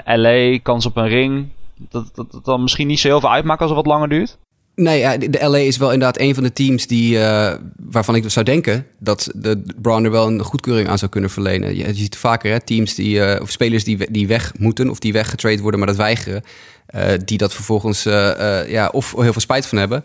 [0.06, 1.50] LA, kans op een ring.
[1.90, 4.38] Dat, dat, dat dan misschien niet zo heel veel uitmaakt als het wat langer duurt.
[4.76, 8.46] Nee, de LA is wel inderdaad een van de teams die, uh, waarvan ik zou
[8.46, 11.76] denken dat de Brown er wel een goedkeuring aan zou kunnen verlenen.
[11.76, 15.14] Je, ziet vaker hè, teams die, uh, of spelers die, die weg moeten of die
[15.14, 16.44] weggetrade worden, maar dat weigeren.
[16.96, 20.04] Uh, die dat vervolgens ja, of heel veel spijt van hebben.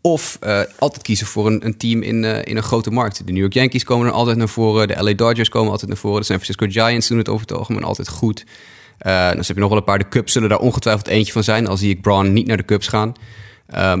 [0.00, 0.38] Of
[0.78, 3.26] altijd kiezen voor een, een team in, in een grote markt.
[3.26, 4.88] De New York Yankees komen er altijd naar voren.
[4.88, 6.20] De LA Dodgers komen altijd naar voren.
[6.20, 8.44] De San Francisco Giants doen het over het algemeen altijd goed.
[8.98, 9.98] Dan heb je nog wel een paar.
[9.98, 11.66] De Cubs zullen daar ongetwijfeld eentje van zijn.
[11.66, 13.14] Al zie ik Braun niet naar de Cubs gaan.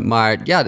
[0.02, 0.64] Maar ja,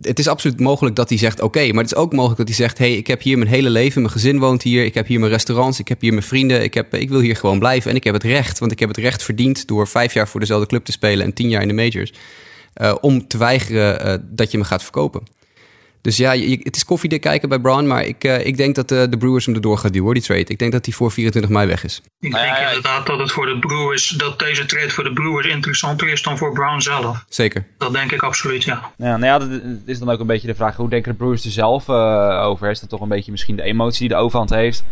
[0.00, 1.66] het is absoluut mogelijk dat hij zegt oké.
[1.72, 2.78] Maar het is ook mogelijk dat hij zegt...
[2.78, 4.00] hey, ik heb hier mijn hele leven.
[4.00, 4.84] Mijn gezin woont hier.
[4.84, 5.78] Ik heb hier mijn restaurants.
[5.78, 6.62] Ik heb hier mijn vrienden.
[6.62, 7.90] Ik, heb, ik wil hier gewoon blijven.
[7.90, 8.58] En ik heb het recht.
[8.58, 9.66] Want ik heb het recht verdiend...
[9.66, 11.24] door vijf jaar voor dezelfde club te spelen...
[11.24, 12.12] en tien jaar in de majors.
[12.76, 15.22] Uh, om te weigeren uh, dat je me gaat verkopen.
[16.02, 18.88] Dus ja, je, het is koffiedik kijken bij Brown, maar ik, uh, ik denk dat
[18.88, 20.44] de Brewers hem erdoor gaat duwen, die trade.
[20.44, 22.02] Ik denk dat hij voor 24 mei weg is.
[22.20, 26.08] Ik denk inderdaad dat het voor de Brewers, dat deze trade voor de Brewers interessanter
[26.08, 27.24] is dan voor Brown zelf.
[27.28, 27.66] Zeker.
[27.78, 28.90] Dat denk ik absoluut, ja.
[28.96, 31.44] Ja, nou ja, dat is dan ook een beetje de vraag, hoe denken de Brewers
[31.44, 32.70] er zelf over?
[32.70, 34.84] Is dat toch een beetje misschien de emotie die de overhand heeft?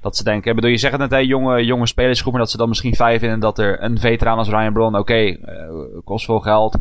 [0.00, 2.56] Dat ze denken, bedoel, je zegt het net, hè, jonge, jonge spelersgroep, maar dat ze
[2.56, 5.40] dan misschien vijf vinden dat er een veteraan als Ryan Braun, oké, okay,
[6.04, 6.76] kost veel geld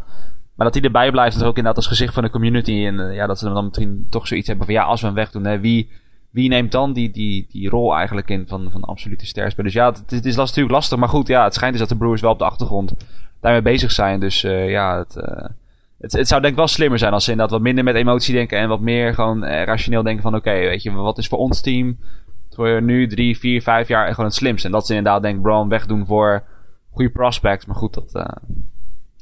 [0.56, 2.86] maar dat hij erbij blijft, is ook inderdaad als gezicht van de community.
[2.86, 5.16] En uh, ja, dat ze dan misschien toch zoiets hebben van ja, als we hem
[5.16, 5.90] wegdoen, wie,
[6.30, 9.64] wie neemt dan die, die, die rol eigenlijk in van, van absolute sterspel?
[9.64, 10.98] Dus ja, het, is natuurlijk lastig.
[10.98, 12.94] Maar goed, ja, het schijnt dus dat de Brewers wel op de achtergrond
[13.42, 14.20] daarmee bezig zijn.
[14.20, 15.46] Dus uh, ja, het, uh,
[16.00, 18.34] het, het, zou denk ik wel slimmer zijn als ze inderdaad wat minder met emotie
[18.34, 18.58] denken.
[18.58, 21.98] En wat meer gewoon rationeel denken van oké, weet je, wat is voor ons team
[22.56, 24.68] voor nu drie, vier, vijf jaar gewoon het slimste.
[24.68, 26.44] En dat ze inderdaad denk ik Brown wegdoen voor
[26.92, 27.66] goede prospects.
[27.66, 28.26] Maar goed, dat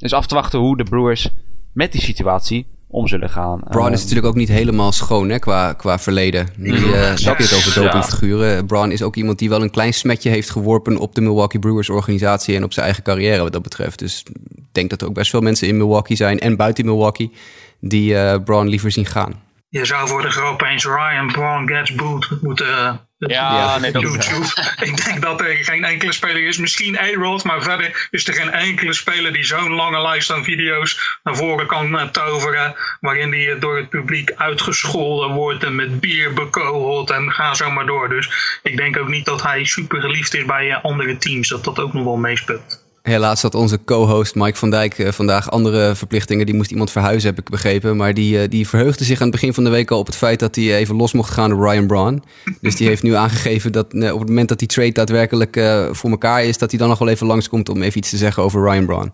[0.01, 1.29] dus af te wachten hoe de Brewers
[1.71, 3.61] met die situatie om zullen gaan.
[3.69, 6.47] Braun is natuurlijk ook niet helemaal schoon hè, qua, qua verleden.
[6.57, 8.55] Nu uh, heb je het over dopingfiguren.
[8.55, 8.63] Ja.
[8.63, 11.89] Braun is ook iemand die wel een klein smetje heeft geworpen op de Milwaukee Brewers
[11.89, 13.99] organisatie en op zijn eigen carrière wat dat betreft.
[13.99, 14.23] Dus
[14.55, 17.31] ik denk dat er ook best veel mensen in Milwaukee zijn en buiten Milwaukee
[17.79, 19.33] die uh, Braun liever zien gaan.
[19.71, 24.01] Je zou voor de grap eens Ryan Braun gets booed moeten uh, ja, nee, dat
[24.01, 24.45] YouTube.
[24.89, 26.57] ik denk dat er geen enkele speler is.
[26.57, 31.19] Misschien A-Rod, maar verder is er geen enkele speler die zo'n lange lijst aan video's
[31.23, 32.75] naar voren kan uh, toveren.
[32.99, 37.85] Waarin die door het publiek uitgescholden wordt en met bier bekogeld en ga zo maar
[37.85, 38.09] door.
[38.09, 41.47] Dus ik denk ook niet dat hij super geliefd is bij andere teams.
[41.47, 42.80] Dat dat ook nog wel meespeelt.
[43.01, 46.45] Helaas had onze co-host Mike van Dijk uh, vandaag andere verplichtingen.
[46.45, 47.97] Die moest iemand verhuizen, heb ik begrepen.
[47.97, 50.15] Maar die, uh, die verheugde zich aan het begin van de week al op het
[50.15, 52.23] feit dat hij even los mocht gaan door Ryan Braun.
[52.61, 55.59] Dus die heeft nu aangegeven dat uh, op het moment dat die trade daadwerkelijk
[55.91, 58.43] voor elkaar is, dat hij dan nog wel even langskomt om even iets te zeggen
[58.43, 59.13] over Ryan Braun.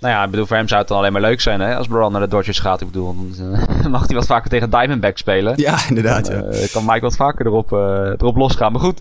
[0.00, 1.86] Nou ja, ik bedoel, voor hem zou het dan alleen maar leuk zijn hè, als
[1.86, 2.80] Braun naar de Dodgers gaat.
[2.80, 5.52] Ik bedoel, dan mag hij wat vaker tegen Diamondback spelen.
[5.56, 6.26] Ja, inderdaad.
[6.26, 6.66] Dan, ja.
[6.72, 7.72] kan Mike wat vaker erop,
[8.20, 8.72] erop losgaan.
[8.72, 9.00] Maar goed,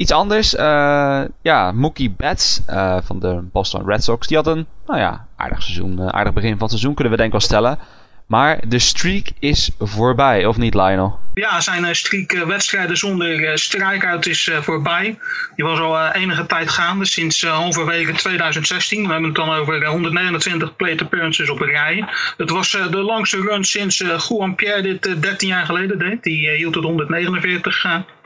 [0.00, 4.26] Iets anders, uh, ja, Mookie Betts uh, van de Boston Red Sox.
[4.26, 7.18] Die had een, nou ja, aardig seizoen, uh, aardig begin van het seizoen kunnen we
[7.18, 7.78] denk ik wel stellen.
[8.26, 11.18] Maar de streak is voorbij, of niet Lionel?
[11.34, 15.18] Ja, zijn streak wedstrijden zonder strikeout is voorbij.
[15.56, 19.02] Die was al enige tijd gaande, sinds halverwege 2016.
[19.02, 22.04] We hebben het dan over 129 plate appearances op een rij.
[22.36, 26.22] Het was de langste run sinds Juan Pierre dit 13 jaar geleden deed.
[26.22, 27.76] Die hield het 149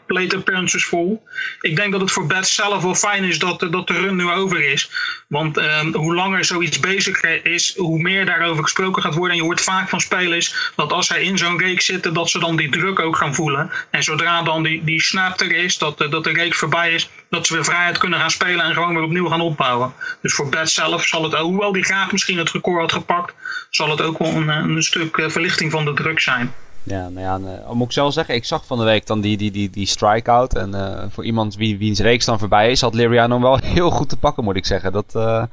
[0.06, 1.22] plate appearances vol.
[1.60, 4.30] Ik denk dat het voor Bets zelf wel fijn is dat, dat de run nu
[4.30, 4.90] over is.
[5.28, 9.30] Want ehm, hoe langer zoiets bezig is, hoe meer daarover gesproken gaat worden.
[9.30, 12.38] En je hoort vaak van spelers dat als zij in zo'n reeks zitten, dat ze
[12.38, 13.70] dan die druk ook gaan voelen.
[13.90, 17.46] En zodra dan die, die snap er is, dat, dat de reeks voorbij is, dat
[17.46, 19.92] ze weer vrijheid kunnen gaan spelen en gewoon weer opnieuw gaan opbouwen.
[20.22, 23.34] Dus voor Bets zelf zal het, hoewel die graag misschien het record had gepakt,
[23.70, 26.54] zal het ook wel een, een stuk eh, verlichting van de druk zijn.
[26.84, 29.36] Ja, nou ja, uh, moet ik zelf zeggen, ik zag van de week dan die,
[29.36, 30.54] die, die, die strikeout.
[30.54, 34.08] En uh, voor iemand wie, wiens reeks dan voorbij is, had Liriano wel heel goed
[34.08, 34.92] te pakken, moet ik zeggen.
[34.92, 35.44] Dat, uh,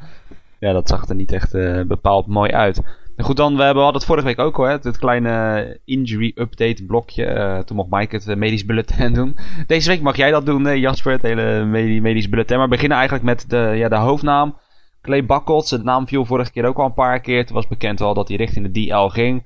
[0.59, 1.51] ja, dat zag er niet echt
[1.87, 2.81] bepaald mooi uit.
[3.15, 6.31] En goed, dan, we hebben, hadden het vorige week ook al, hè, het kleine injury
[6.35, 7.61] update blokje.
[7.65, 9.37] toen mocht Mike het medisch bulletin doen.
[9.67, 11.65] Deze week mag jij dat doen, Jasper, het hele
[12.01, 12.57] medisch bulletin.
[12.57, 14.57] Maar we beginnen eigenlijk met de, ja, de hoofdnaam.
[15.01, 17.37] Clay Buckles, de naam viel vorige keer ook al een paar keer.
[17.37, 19.43] Het was bekend al dat hij richting de DL ging.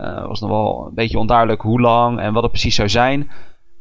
[0.00, 3.30] Uh, was nog wel een beetje onduidelijk hoe lang en wat het precies zou zijn.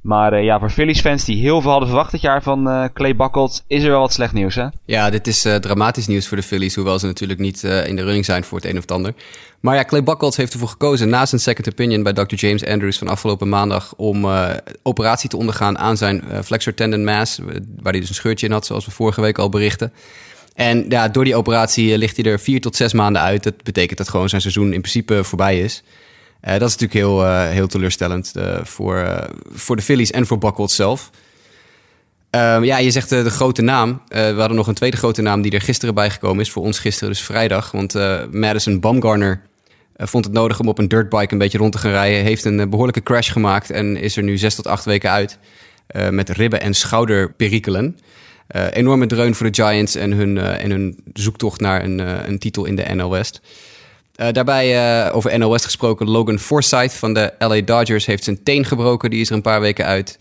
[0.02, 2.86] Maar uh, ja, voor Phillies fans die heel veel hadden verwacht dit jaar van uh,
[2.94, 4.68] Clay Buckles, is er wel wat slecht nieuws, hè?
[4.86, 8.26] Ja, dit is dramatisch nieuws voor de Phillies, hoewel ze natuurlijk niet in de running
[8.26, 9.14] zijn voor het een of het ander.
[9.60, 12.36] Maar ja, Clay Buckles heeft ervoor gekozen, na zijn second opinion bij Dr.
[12.36, 14.26] James Andrews van afgelopen maandag, om
[14.84, 17.40] operatie te ondergaan aan zijn flexor tendon mass,
[17.82, 19.94] waar hij dus een scheurtje in had, zoals we vorige week al berichten.
[20.54, 23.44] En ja, door die operatie ligt hij er vier tot zes maanden uit.
[23.44, 25.84] Dat betekent dat gewoon zijn seizoen in principe voorbij is.
[26.46, 30.38] Uh, dat is natuurlijk heel, uh, heel teleurstellend uh, voor, voor de Phillies en voor
[30.38, 31.10] Buckles zelf.
[32.30, 34.02] Ehm, ja, je zegt de grote naam.
[34.08, 36.52] we hadden nog een tweede grote naam die er gisteren bijgekomen is.
[36.52, 37.72] Voor ons gisteren, dus vrijdag.
[37.72, 37.94] Want
[38.32, 39.42] Madison Bumgarner
[39.98, 42.24] vond het nodig om op een dirtbike een beetje rond te gaan rijden.
[42.24, 45.38] Heeft een behoorlijke crash gemaakt en is er nu zes tot acht weken uit.
[46.10, 48.00] met ribben- en schouderperikelen.
[48.72, 52.76] enorme dreun voor de Giants en hun, en hun zoektocht naar een, een titel in
[52.76, 53.42] de NL West.
[54.22, 58.66] Uh, daarbij uh, over NOS gesproken, Logan Forsythe van de LA Dodgers heeft zijn teen
[58.66, 59.10] gebroken.
[59.10, 60.18] Die is er een paar weken uit.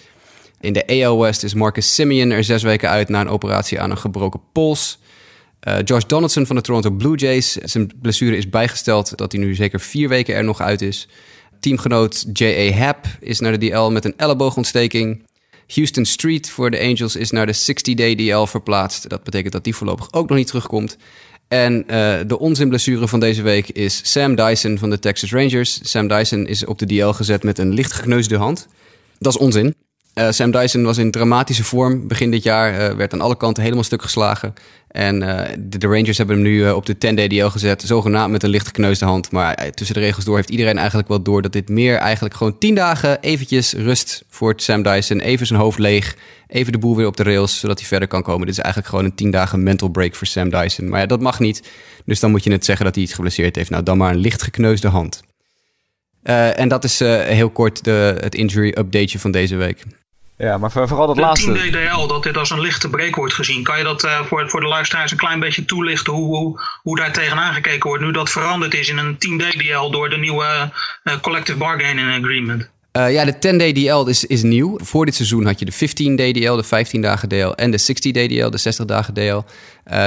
[0.60, 3.90] In de AL West is Marcus Simeon er zes weken uit na een operatie aan
[3.90, 4.98] een gebroken pols.
[5.68, 7.52] Uh, Josh Donaldson van de Toronto Blue Jays.
[7.52, 11.08] Zijn blessure is bijgesteld dat hij nu zeker vier weken er nog uit is.
[11.60, 12.76] Teamgenoot J.A.
[12.76, 15.22] Happ is naar de DL met een elleboogontsteking.
[15.74, 19.08] Houston Street voor de Angels is naar de 60-day DL verplaatst.
[19.08, 20.96] Dat betekent dat die voorlopig ook nog niet terugkomt.
[21.54, 25.90] En uh, de onzinblessure van deze week is Sam Dyson van de Texas Rangers.
[25.90, 28.68] Sam Dyson is op de DL gezet met een licht gekneusde hand.
[29.18, 29.74] Dat is onzin.
[30.14, 32.72] Uh, Sam Dyson was in dramatische vorm begin dit jaar.
[32.72, 34.54] Uh, werd aan alle kanten helemaal stuk geslagen.
[34.88, 35.18] En
[35.68, 37.82] de, de, Rangers hebben hem nu op de 10-day DL gezet.
[37.82, 39.30] Zogenaamd met een licht gekneusde hand.
[39.30, 41.42] Maar tussen de regels door heeft iedereen eigenlijk wel door...
[41.42, 45.20] dat dit meer eigenlijk gewoon 10 dagen eventjes rust voor Sam Dyson.
[45.20, 48.22] Even zijn hoofd leeg even de boel weer op de rails, zodat hij verder kan
[48.22, 48.46] komen.
[48.46, 50.88] Dit is eigenlijk gewoon een tien dagen mental break voor Sam Dyson.
[50.88, 51.70] Maar ja, dat mag niet.
[52.04, 53.70] Dus dan moet je net zeggen dat hij iets geblesseerd heeft.
[53.70, 55.22] Nou, dan maar een licht gekneusde hand.
[56.22, 59.82] En dat is heel kort de, het injury updateje van deze week.
[60.36, 61.52] Ja, maar vooral dat laatste.
[61.52, 63.62] De DDL, dat dit als een lichte break wordt gezien.
[63.62, 66.96] Kan je dat uh, voor, voor de luisteraars een klein beetje toelichten hoe, hoe, hoe
[66.96, 68.04] daar tegenaan gekeken wordt?
[68.04, 70.72] Nu dat veranderd is in een 10 DDL door de nieuwe
[71.20, 72.72] Collective Bargaining Agreement.
[72.98, 74.78] Uh, ja, de 10-day DL is, is nieuw.
[74.82, 78.28] Voor dit seizoen had je de 15-day DL, de 15 dagen DL en de 60-day
[78.28, 79.20] DL, de 60 dagen DL.
[79.20, 79.42] Uh,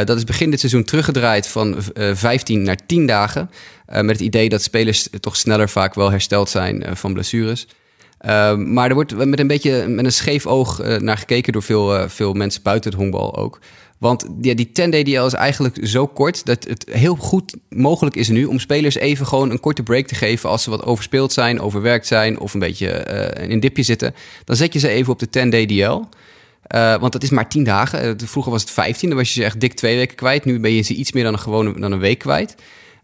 [0.03, 3.49] dat is begin dit seizoen teruggedraaid van uh, eh, 15 naar 10 dagen.
[3.85, 7.67] met het idee dat spelers toch sneller vaak wel hersteld zijn van blessures.
[8.56, 12.34] Maar er wordt met een beetje met een scheef oog naar gekeken door veel, veel
[12.34, 13.60] mensen buiten het honkbal ook.
[13.97, 18.30] Want ja, die 10-day DL is eigenlijk zo kort dat het heel goed mogelijk is
[18.30, 21.60] nu om spelers even gewoon een korte break te geven als ze wat overspeeld zijn,
[21.60, 23.08] overwerkt zijn of een beetje
[23.39, 24.15] uh, in dipje zitten.
[24.43, 26.01] Dan zet je ze even op de 10-day DL.
[26.75, 28.17] Uh, want dat is maar 10 dagen.
[28.25, 30.45] Vroeger was het 15, dan was je ze echt dik twee weken kwijt.
[30.45, 32.56] Nu ben je ze iets meer dan een, gewone, dan een week kwijt.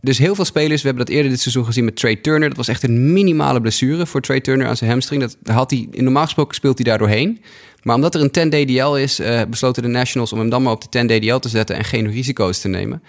[0.04, 2.48] Dus heel veel spelers, we hebben dat eerder dit seizoen gezien met Trey Turner.
[2.48, 5.22] Dat was echt een minimale blessure voor Trey Turner aan zijn hamstring.
[5.22, 7.42] Dat had hij, normaal gesproken speelt hij daar doorheen.
[7.84, 10.74] Maar omdat er een 10 DDL is, uh, besloten de Nationals om hem dan maar
[10.74, 13.04] op de 10 DDL te zetten en geen risico's te nemen.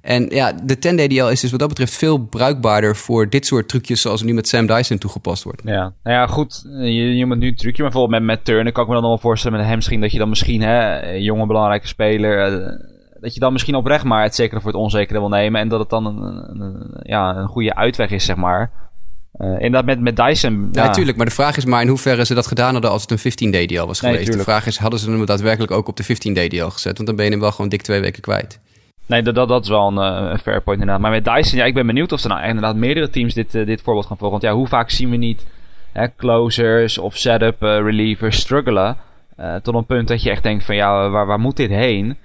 [0.00, 3.68] En ja, de 10 DDL is dus wat dat betreft veel bruikbaarder voor dit soort
[3.68, 5.62] trucjes zoals nu met Sam Dyson toegepast wordt.
[5.64, 6.62] Ja, nou ja, goed.
[6.80, 9.18] Je, je moet nu een trucje, maar bijvoorbeeld met, Turner kan ik me dan wel
[9.18, 12.68] voorstellen met een hamstring dat je dan misschien, hè, een jonge belangrijke speler, uh,
[13.20, 15.80] dat je dan misschien oprecht maar het zekere voor het onzekere wil nemen en dat
[15.80, 18.70] het dan een, een, een ja, een goede uitweg is, zeg maar.
[19.38, 20.68] Uh, inderdaad, met, met Dyson.
[20.72, 21.16] Ja, natuurlijk.
[21.16, 23.50] Maar de vraag is maar in hoeverre ze dat gedaan hadden als het een 15
[23.50, 24.32] DDL was geweest.
[24.32, 26.96] de vraag is, hadden ze hem daadwerkelijk ook op de 15 DDL gezet?
[26.96, 28.60] Want dan ben je hem wel gewoon dik twee weken kwijt.
[29.06, 31.00] Nee, dat, dat, dat is wel een, uh, een fair point inderdaad.
[31.00, 33.66] Maar met Dyson, ja, ik ben benieuwd of er nou inderdaad meerdere teams dit, uh,
[33.66, 34.40] dit voorbeeld gaan volgen.
[34.40, 35.46] Want ja, hoe vaak zien we niet
[35.92, 38.96] hè, closers of setup relievers struggelen?
[39.62, 42.16] tot een punt dat je echt denkt van ja, waar, waar moet dit heen?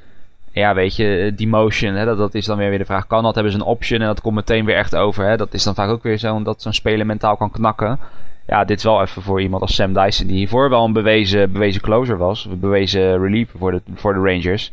[0.54, 3.08] Ja, weet je, eh, die motion, hè, dat, dat is dan weer, weer de vraag.
[3.08, 3.34] Kan dat?
[3.34, 5.26] Hebben ze een option en dat komt meteen weer echt over.
[5.26, 5.38] Hè?
[5.38, 8.00] Dat is dan vaak ook weer zo dat zo'n speler mentaal kan knakken.
[8.48, 11.52] ja, dit is wel even voor iemand als Sam Dyson, die hiervoor wel een bewezen,
[11.52, 12.46] bewezen closer was.
[12.46, 14.72] Een bewezen reliever voor de, voor de Rangers.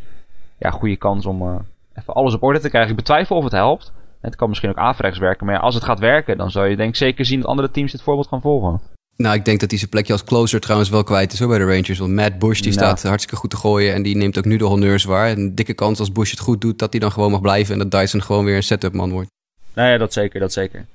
[0.58, 1.54] Ja, goede kans om uh,
[1.94, 2.90] even alles op orde te krijgen.
[2.90, 3.92] Ik betwijfel of het helpt.
[4.20, 5.46] Het kan misschien ook averechts werken.
[5.46, 7.92] Maar als het gaat werken, dan zou je denk ik zeker zien dat andere teams
[7.92, 8.80] dit voorbeeld gaan volgen.
[9.20, 11.58] Nou, ik denk dat hij zijn plekje als closer trouwens wel kwijt is hoor, bij
[11.58, 11.98] de Rangers.
[11.98, 14.64] Want Matt Bush die staat hartstikke goed te gooien en die neemt ook nu de
[14.64, 15.30] honneurs waar.
[15.30, 17.88] Een dikke kans als Bush het goed doet, dat hij dan gewoon mag blijven en
[17.88, 19.30] dat Dyson gewoon weer een setup man wordt.
[19.74, 20.86] Nee, dat zeker, dat zeker.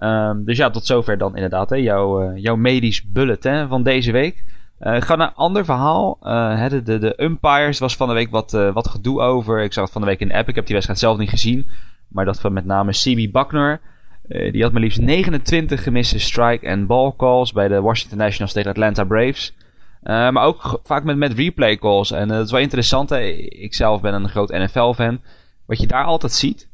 [0.00, 3.82] Um, dus ja, tot zover dan inderdaad hè, jouw, uh, jouw medisch bullet hè, van
[3.82, 4.44] deze week.
[4.80, 6.18] Uh, ga naar een ander verhaal.
[6.22, 9.62] Uh, de, de, de umpires was van de week wat, wat gedoe over.
[9.62, 10.48] Ik zag het van de week in de app.
[10.48, 11.68] Ik heb die wedstrijd zelf niet gezien.
[12.08, 13.80] Maar dat van met name CB Buckner.
[14.26, 18.70] Die had maar liefst 29 gemiste strike- en ball calls bij de Washington Nationals tegen
[18.70, 19.54] Atlanta Braves.
[20.02, 22.10] maar ook vaak met, met replay calls.
[22.10, 23.10] En dat is wel interessant.
[23.10, 23.20] Hè.
[23.48, 25.20] Ik zelf ben een groot NFL-fan.
[25.66, 26.68] Wat je daar altijd ziet,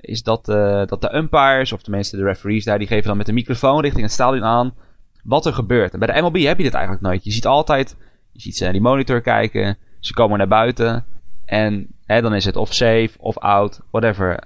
[0.00, 0.44] is dat,
[0.88, 4.02] dat de umpires, of tenminste de referees daar, die geven dan met de microfoon richting
[4.02, 4.74] het stadion aan
[5.22, 5.92] wat er gebeurt.
[5.92, 7.24] En bij de MLB heb je dit eigenlijk nooit.
[7.24, 7.96] Je ziet altijd,
[8.32, 11.04] je ziet ze naar die monitor kijken, ze komen naar buiten
[11.44, 14.38] en hè, dan is het of safe of out, whatever.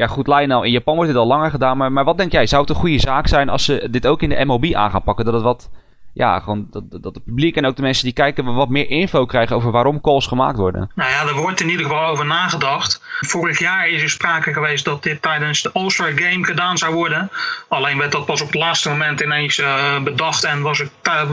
[0.00, 2.46] Ja, goed, Lionel, in Japan wordt dit al langer gedaan, maar, maar wat denk jij?
[2.46, 5.02] Zou het een goede zaak zijn als ze dit ook in de MLB aan gaan
[5.02, 5.24] pakken?
[5.24, 5.70] Dat het wat
[6.12, 9.26] ja, gewoon dat, dat het publiek en ook de mensen die kijken wat meer info
[9.26, 10.90] krijgen over waarom calls gemaakt worden.
[10.94, 13.02] Nou ja, er wordt in ieder geval over nagedacht.
[13.20, 17.30] Vorig jaar is er sprake geweest dat dit tijdens de All-Star Game gedaan zou worden.
[17.68, 20.90] Alleen werd dat pas op het laatste moment ineens uh, bedacht en was er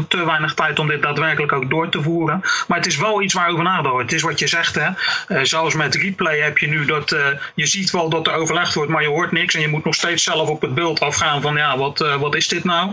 [0.07, 2.41] te, weinig tijd om dit daadwerkelijk ook door te voeren.
[2.67, 4.11] Maar het is wel iets waarover nagedacht wordt.
[4.11, 4.89] Het is wat je zegt, hè.
[5.27, 7.19] Uh, zelfs met replay heb je nu dat uh,
[7.55, 9.95] je ziet wel dat er overlegd wordt, maar je hoort niks en je moet nog
[9.95, 12.91] steeds zelf op het beeld afgaan van ja, wat, wat is dit nou?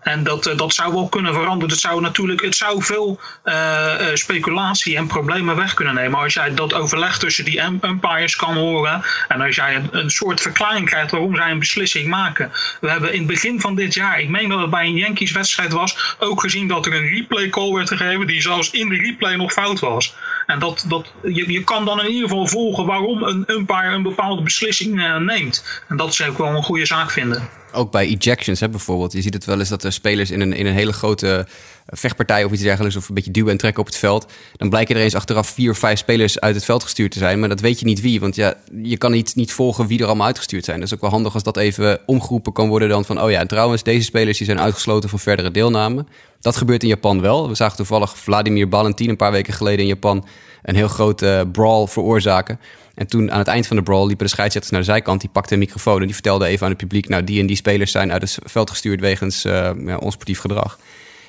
[0.00, 1.68] En dat, eh, dat zou wel kunnen veranderen.
[1.68, 6.18] Dat zou natuurlijk, het zou veel uh, speculatie en problemen weg kunnen nemen.
[6.18, 9.02] Als jij dat overleg tussen die umpires kan horen.
[9.28, 12.52] En als jij een, een, soort verklaring krijgt waarom zij een beslissing maken.
[12.80, 15.32] We hebben in het begin van dit jaar, ik meen dat het bij een Yankees
[15.32, 16.16] wedstrijd was.
[16.18, 18.26] Ook gezien dat er een replay call werd gegeven.
[18.26, 20.14] Die zelfs in de replay nog fout was.
[20.50, 24.02] En dat, dat, je, je kan dan in ieder geval volgen waarom een umpire een
[24.02, 25.64] bepaalde beslissing uh, neemt.
[25.88, 27.48] En dat zou ik wel een goede zaak vinden.
[27.72, 29.12] Ook bij ejections hè, bijvoorbeeld.
[29.12, 31.46] Je ziet het wel eens dat er spelers in een, in een hele grote
[31.90, 32.96] vechtpartij of iets dergelijks...
[32.96, 34.32] of een beetje duwen en trekken op het veld...
[34.56, 37.40] dan blijken er eens achteraf vier of vijf spelers uit het veld gestuurd te zijn.
[37.40, 40.06] Maar dat weet je niet wie, want ja, je kan niet, niet volgen wie er
[40.06, 40.78] allemaal uitgestuurd zijn.
[40.78, 43.22] Dat is ook wel handig als dat even omgeroepen kan worden dan van...
[43.22, 46.04] oh ja, trouwens, deze spelers die zijn uitgesloten van verdere deelname.
[46.40, 47.48] Dat gebeurt in Japan wel.
[47.48, 50.26] We zagen toevallig Vladimir Valentin een paar weken geleden in Japan...
[50.62, 52.60] een heel grote brawl veroorzaken...
[52.94, 55.20] En toen aan het eind van de brawl liepen de scheidsrechters naar de zijkant.
[55.20, 57.08] Die pakte een microfoon en die vertelde even aan het publiek...
[57.08, 60.78] nou, die en die spelers zijn uit het veld gestuurd wegens uh, ja, onsportief gedrag.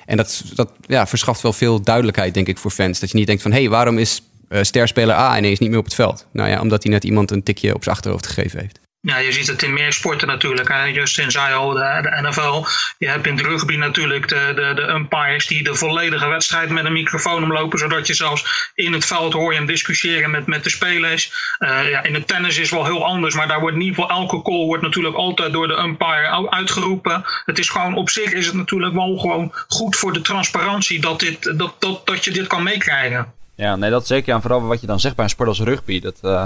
[0.06, 3.00] En dat, dat ja, verschaft wel veel duidelijkheid, denk ik, voor fans.
[3.00, 5.78] Dat je niet denkt van, hé, hey, waarom is uh, sterspeler A ineens niet meer
[5.78, 6.26] op het veld?
[6.32, 8.80] Nou ja, omdat hij net iemand een tikje op zijn achterhoofd gegeven heeft.
[9.04, 10.68] Ja, je ziet het in meer sporten natuurlijk.
[10.68, 10.84] Hè.
[10.84, 12.64] Justin zei al, de, NFL.
[12.98, 16.84] Je hebt in het rugby natuurlijk de, de, de umpires die de volledige wedstrijd met
[16.84, 17.78] een microfoon omlopen.
[17.78, 21.32] Zodat je zelfs in het veld hoor je hem discussiëren met, met de spelers.
[21.58, 23.34] Uh, ja, in het tennis is wel heel anders.
[23.34, 27.24] Maar daar wordt in ieder geval elke call wordt natuurlijk altijd door de umpire uitgeroepen.
[27.44, 31.20] Het is gewoon op zich is het natuurlijk wel gewoon goed voor de transparantie dat,
[31.20, 33.32] dit, dat, dat, dat je dit kan meekrijgen.
[33.54, 34.34] Ja, nee, dat zeker.
[34.34, 36.00] En vooral wat je dan zegt bij een sport als rugby.
[36.00, 36.18] Dat...
[36.22, 36.44] Uh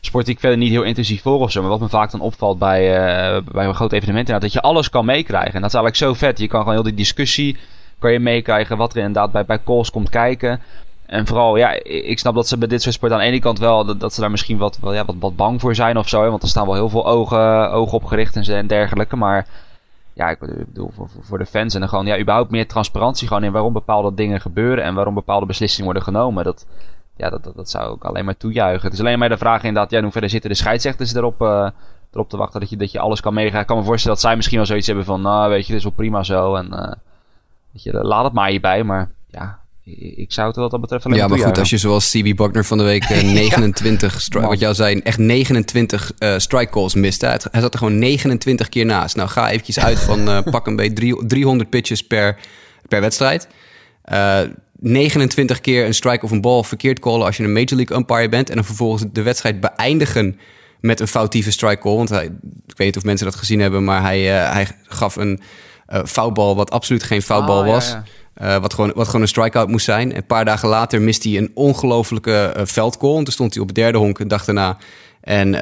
[0.00, 1.60] sport die ik verder niet heel intensief volg of zo.
[1.60, 4.90] Maar wat me vaak dan opvalt bij, uh, bij een groot evenement, dat je alles
[4.90, 5.54] kan meekrijgen.
[5.54, 6.38] En dat is eigenlijk zo vet.
[6.38, 7.56] Je kan gewoon heel die discussie
[7.98, 8.76] kan je meekrijgen.
[8.76, 10.60] Wat er inderdaad bij, bij calls komt kijken.
[11.06, 13.58] En vooral, ja, ik snap dat ze bij dit soort sport aan de ene kant
[13.58, 16.30] wel, dat, ze daar misschien wat, wel, ja, wat, wat bang voor zijn of zo.
[16.30, 19.16] Want er staan wel heel veel ogen, ogen op gericht en, en dergelijke.
[19.16, 19.46] Maar
[20.12, 23.44] ja, ik bedoel, voor, voor de fans en dan gewoon, ja, überhaupt meer transparantie gewoon
[23.44, 26.44] in waarom bepaalde dingen gebeuren en waarom bepaalde beslissingen worden genomen.
[26.44, 26.66] Dat,
[27.16, 28.84] ja, dat, dat, dat, zou ik alleen maar toejuichen.
[28.84, 31.68] Het is alleen maar de vraag inderdaad, ja, hoe verder zitten de scheidsrechters erop, uh,
[32.12, 33.60] erop te wachten dat je, dat je alles kan meegaan.
[33.60, 35.76] Ik kan me voorstellen dat zij misschien wel zoiets hebben van, nou weet je, dit
[35.76, 36.54] is wel prima zo.
[36.54, 36.92] En uh,
[37.72, 38.84] weet je, laat het maar hierbij.
[38.84, 39.58] Maar ja,
[40.16, 42.64] ik zou het wat dat betreft alleen Ja, maar goed, als je zoals CB Buckner
[42.64, 44.40] van de week uh, 29, ja.
[44.40, 47.26] wat jou zei, echt 29 uh, strike calls miste.
[47.26, 49.16] Hij zat er gewoon 29 keer naast.
[49.16, 52.38] Nou, ga eventjes uit van uh, pak een beetje 300 pitches per,
[52.88, 53.48] per wedstrijd.
[54.80, 58.28] 29 keer een strike of een bal verkeerd callen als je een Major League umpire
[58.28, 58.48] bent.
[58.48, 60.38] En dan vervolgens de wedstrijd beëindigen
[60.80, 61.96] met een foutieve strike call.
[61.96, 62.24] Want hij,
[62.66, 65.40] ik weet niet of mensen dat gezien hebben, maar hij, uh, hij gaf een
[65.88, 67.88] uh, foutbal wat absoluut geen foutbal oh, was.
[67.88, 68.04] Ja,
[68.36, 68.54] ja.
[68.54, 70.10] Uh, wat, gewoon, wat gewoon een strikeout moest zijn.
[70.10, 73.16] En een paar dagen later miste hij een ongelofelijke veldcall.
[73.16, 74.78] En toen stond hij op het derde honk een dag daarna.
[75.20, 75.54] En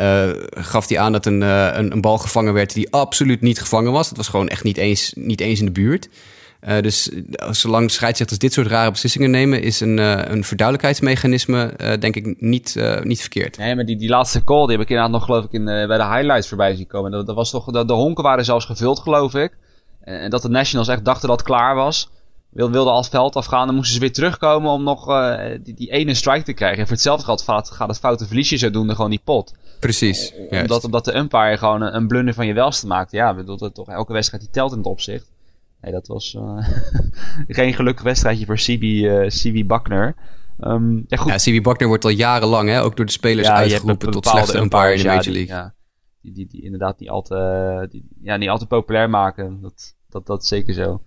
[0.51, 4.09] gaf hij aan dat een, een, een, bal gevangen werd die absoluut niet gevangen was.
[4.09, 6.09] Het was gewoon echt niet eens, niet eens in de buurt.
[6.69, 7.11] Uh, dus
[7.51, 12.41] zolang scheidsrechters dit soort rare beslissingen nemen, is een, uh, een verduidelijkheidsmechanisme, uh, denk ik,
[12.41, 13.59] niet, niet verkeerd.
[13.59, 15.87] Nee, maar die, die laatste call, die heb ik inderdaad nog, geloof ik, in, bij
[15.87, 17.11] de highlights voorbij zien komen.
[17.11, 19.57] Dat, dat was toch, de, de honken waren zelfs gevuld, geloof ik.
[20.01, 22.11] En, dat de Nationals echt dachten dat het klaar was.
[22.51, 23.67] Wil- Wilden al het veld afgaan.
[23.67, 26.79] Dan moesten ze weer terugkomen om nog eh, die, die ene strike te krijgen.
[26.79, 29.55] En voor hetzelfde geld gaat, gaat het foute verliesje zodoende gewoon die pot.
[29.81, 30.33] Precies.
[30.51, 33.13] Omdat, omdat de umpire gewoon een, een blunder van je welste maakt.
[33.13, 35.33] Ja, bedoel, dat toch elke wedstrijd die telt in het opzicht.
[35.85, 36.69] Nee, dat was eh,
[37.59, 40.15] geen gelukkig wedstrijdje voor CB, eh CB Buckner.
[40.61, 41.31] Ehm, ja, goed.
[41.31, 44.59] Ja, CB Buckner wordt al jarenlang, hè, ook door de spelers Ja, uitgeroepen tot slechtste
[44.59, 45.33] umpire in de Major League.
[45.33, 45.75] Die, ja,
[46.23, 49.59] die, die, die inderdaad niet al te, die, ja, niet al te populair maken.
[49.61, 51.03] Dat, dat, dat is zeker zo.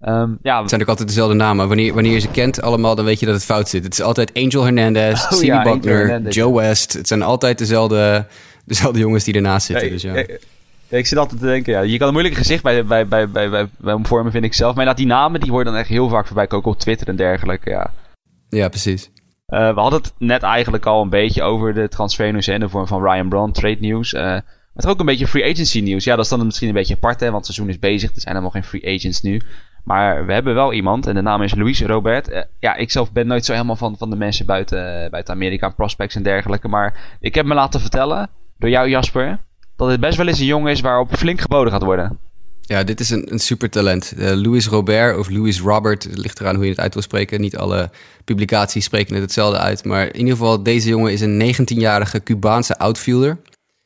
[0.00, 1.68] Ehm, ja, Het zijn ook altijd dezelfde namen.
[1.68, 3.84] Wanneer, wanneer je ze kent allemaal, dan weet je dat het fout zit.
[3.84, 6.28] Het is altijd Angel Hernandez, Oh ja, Angel Buckner.
[6.28, 6.92] Joe West.
[6.92, 8.26] Het zijn altijd dezelfde,
[8.64, 9.86] dezelfde jongens die ernaast zitten.
[9.86, 10.24] Ja, dus ja.
[10.92, 13.28] Ja, ik zit altijd te denken, ja, je kan een moeilijk gezicht bij, bij, bij,
[13.28, 14.74] bij, bij, vormen, vind ik zelf.
[14.74, 17.70] Maar die namen die worden dan echt heel vaak voorbij ook op Twitter en dergelijke.
[17.70, 17.90] Ja.
[18.48, 19.10] ja, precies.
[19.46, 22.86] Eh, we hadden het net eigenlijk al een beetje over de transfernews in de vorm
[22.86, 24.12] van Ryan Brand, trade nieuws.
[24.12, 24.42] Eh, maar
[24.74, 26.04] toch ook een beetje free agency nieuws.
[26.04, 28.14] Ja, dat is dan misschien een beetje apart, hè, want het seizoen is bezig.
[28.14, 29.40] Er zijn helemaal geen free agents nu.
[29.84, 32.28] Maar we hebben wel iemand en de naam is Luis Robert.
[32.28, 35.68] Eh, ja, ik zelf ben nooit zo helemaal van, van de mensen buiten, buiten Amerika,
[35.68, 36.68] prospects en dergelijke.
[36.68, 39.38] Maar ik heb me laten vertellen, door jou Jasper,
[39.82, 42.18] dat het best wel eens een jongen is waarop flink geboden gaat worden.
[42.60, 44.12] Ja, dit is een, een supertalent.
[44.16, 47.40] Uh, Louis Robert of Louis Robert, het ligt eraan hoe je het uit wil spreken.
[47.40, 47.90] Niet alle
[48.24, 49.84] publicaties spreken het hetzelfde uit.
[49.84, 53.40] Maar in ieder geval, deze jongen is een 19-jarige Cubaanse outfielder.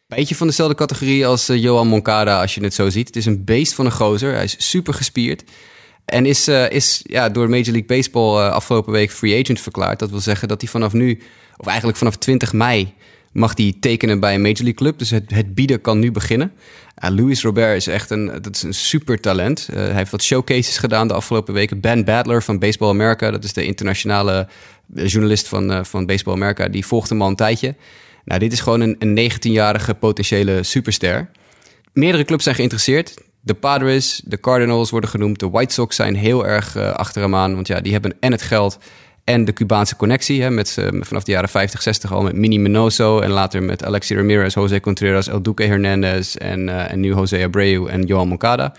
[0.06, 3.06] Beetje van dezelfde categorie als uh, Johan Moncada, als je het zo ziet.
[3.06, 4.34] Het is een beest van een gozer.
[4.34, 5.44] Hij is super gespierd.
[6.04, 9.98] En is, uh, is ja, door Major League Baseball afgelopen week free agent verklaard.
[9.98, 11.22] Dat wil zeggen dat hij vanaf nu,
[11.56, 12.94] of eigenlijk vanaf 20 mei,
[13.36, 14.98] mag hij tekenen bij een Major League club.
[14.98, 16.52] Dus het, het bieden kan nu beginnen.
[17.04, 19.68] Uh, Luis Robert is echt een, dat is een super talent.
[19.72, 21.80] hij heeft wat showcases gedaan de afgelopen weken.
[21.80, 24.48] Ben Badler van Baseball America, dat is de internationale
[24.94, 27.74] journalist van, van Baseball America, die volgt hem al een tijdje.
[28.24, 31.30] Nou, dit is gewoon een, een 19-jarige potentiële superster.
[31.92, 33.14] Meerdere clubs zijn geïnteresseerd.
[33.40, 35.38] De Padres, de Cardinals worden genoemd.
[35.38, 37.54] De White Sox zijn heel erg uh, achter hem aan.
[37.54, 38.78] Want ja, die hebben en het geld
[39.26, 40.42] en de Cubaanse connectie.
[40.42, 43.20] Hè, met, uh, vanaf de jaren 50, 60 al met Minnie Minoso.
[43.20, 46.34] En later met Alexi Ramirez, Jose Contreras, El Duque Hernandez.
[46.34, 48.74] En, uh, en nu Jose Abreu en Johan Moncada.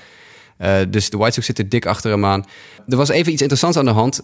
[0.62, 2.46] Uh, dus de White Sox zitten dik achter hem aan.
[2.88, 4.22] Er was even iets interessants aan de hand.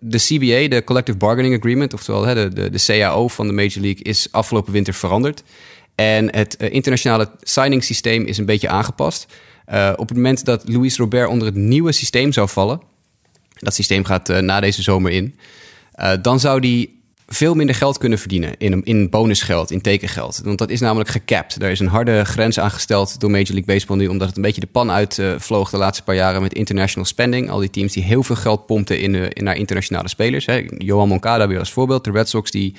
[0.00, 3.80] De CBA, de Collective Bargaining Agreement, oftewel hè, de, de, de CAO van de Major
[3.80, 5.42] League, is afgelopen winter veranderd.
[5.94, 9.26] En het internationale signing systeem is een beetje aangepast.
[9.96, 12.80] Op het moment dat Luis Robert onder het nieuwe systeem zou vallen,
[13.58, 15.34] dat systeem gaat na deze zomer in,
[15.98, 16.94] uh, dan zou die
[17.26, 20.40] veel minder geld kunnen verdienen in, in bonusgeld, in tekengeld.
[20.44, 21.60] Want dat is namelijk gecapt.
[21.60, 24.60] Daar is een harde grens aangesteld door Major League Baseball nu, omdat het een beetje
[24.60, 27.50] de pan uitvloog de laatste paar jaren met international spending.
[27.50, 30.46] Al die teams die heel veel geld pompten in, in naar internationale spelers.
[30.46, 30.64] Hè.
[30.78, 32.04] Johan Moncada weer als voorbeeld.
[32.04, 32.74] De Red Sox die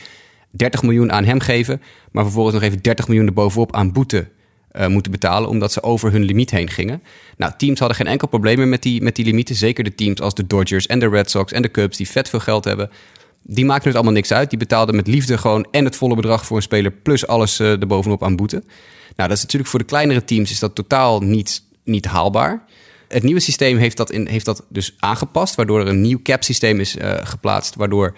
[0.52, 4.28] 30 miljoen aan hem geven, maar vervolgens nog even 30 miljoen erbovenop aan boete
[4.72, 7.04] uh, moeten betalen, omdat ze over hun limiet heen gingen.
[7.38, 9.56] Nou, teams hadden geen enkel probleem met die, met die limieten.
[9.56, 12.30] Zeker de teams als de Dodgers en de Red Sox en de Cubs, die vet
[12.30, 12.90] veel geld hebben.
[13.42, 14.50] Die maakten het allemaal niks uit.
[14.50, 17.72] Die betaalden met liefde gewoon en het volle bedrag voor een speler, plus alles uh,
[17.72, 18.64] erbovenop aan boete.
[19.16, 22.66] Nou, dat is natuurlijk voor de kleinere teams is dat totaal niet, niet haalbaar.
[23.08, 26.44] Het nieuwe systeem heeft dat, in, heeft dat dus aangepast, waardoor er een nieuw cap
[26.44, 28.16] systeem is uh, geplaatst, waardoor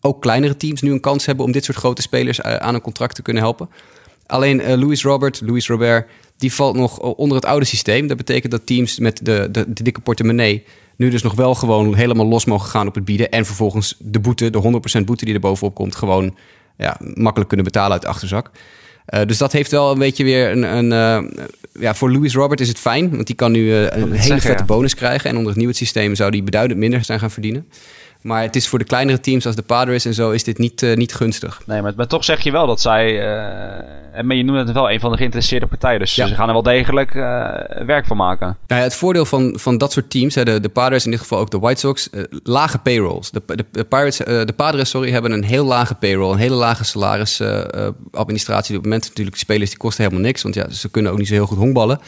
[0.00, 3.14] ook kleinere teams nu een kans hebben om dit soort grote spelers aan een contract
[3.14, 3.68] te kunnen helpen.
[4.26, 8.06] Alleen uh, Louis Robert, Louis Robert, die valt nog onder het oude systeem.
[8.06, 10.64] Dat betekent dat teams met de, de, de dikke portemonnee
[10.96, 13.30] nu dus nog wel gewoon helemaal los mogen gaan op het bieden.
[13.30, 16.36] En vervolgens de boete, de 100% boete die er bovenop komt, gewoon
[16.76, 18.50] ja, makkelijk kunnen betalen uit de achterzak.
[19.08, 20.62] Uh, dus dat heeft wel een beetje weer een.
[20.76, 21.30] een uh,
[21.80, 24.40] ja, voor Louis Robert is het fijn, want die kan nu uh, een hele zeggen,
[24.40, 24.64] vette ja.
[24.64, 25.30] bonus krijgen.
[25.30, 27.68] En onder het nieuwe systeem zou die beduidend minder zijn gaan verdienen.
[28.24, 30.82] Maar het is voor de kleinere teams als de Padres en zo is dit niet,
[30.82, 31.62] uh, niet gunstig.
[31.66, 33.12] Nee, maar, maar, toch zeg je wel dat zij...
[33.12, 35.98] Uh, maar je noemt het wel een van de geïnteresseerde partijen.
[35.98, 36.26] Dus ja.
[36.26, 37.22] ze gaan er wel degelijk uh,
[37.86, 38.56] werk van maken.
[38.66, 41.20] Nou ja, het voordeel van, van dat soort teams, hè, de, de Padres in dit
[41.20, 42.10] geval ook de White Sox...
[42.42, 43.30] lage payrolls.
[43.30, 46.32] De, de, de, Pirates, de Padres sorry, hebben een heel lage payroll.
[46.32, 48.76] Een hele lage salarisadministratie.
[48.76, 50.42] Op het moment natuurlijk, de spelers die kosten helemaal niks.
[50.42, 52.00] Want ja, ze kunnen ook niet zo heel goed honkballen.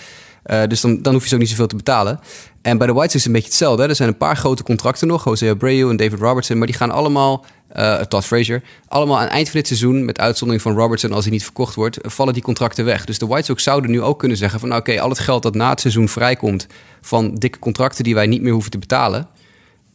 [0.46, 2.20] Uh, dus dan, dan hoef je ze ook niet zoveel te betalen.
[2.66, 3.82] En bij de White Sox is het een beetje hetzelfde.
[3.82, 5.24] Er zijn een paar grote contracten nog.
[5.24, 6.58] Jose Abreu en David Robertson.
[6.58, 7.44] Maar die gaan allemaal,
[7.76, 8.62] uh, Todd Frazier...
[8.88, 10.04] allemaal aan het eind van dit seizoen...
[10.04, 11.98] met uitzondering van Robertson als hij niet verkocht wordt...
[12.02, 13.04] vallen die contracten weg.
[13.04, 14.68] Dus de White Sox zouden nu ook kunnen zeggen van...
[14.68, 16.66] oké, okay, al het geld dat na het seizoen vrijkomt...
[17.00, 19.28] van dikke contracten die wij niet meer hoeven te betalen...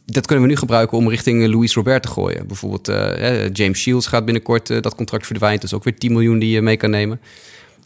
[0.06, 2.46] dat kunnen we nu gebruiken om richting Luis Robert te gooien.
[2.46, 5.60] Bijvoorbeeld uh, James Shields gaat binnenkort dat contract verdwijnen.
[5.60, 7.20] Dat is ook weer 10 miljoen die je mee kan nemen.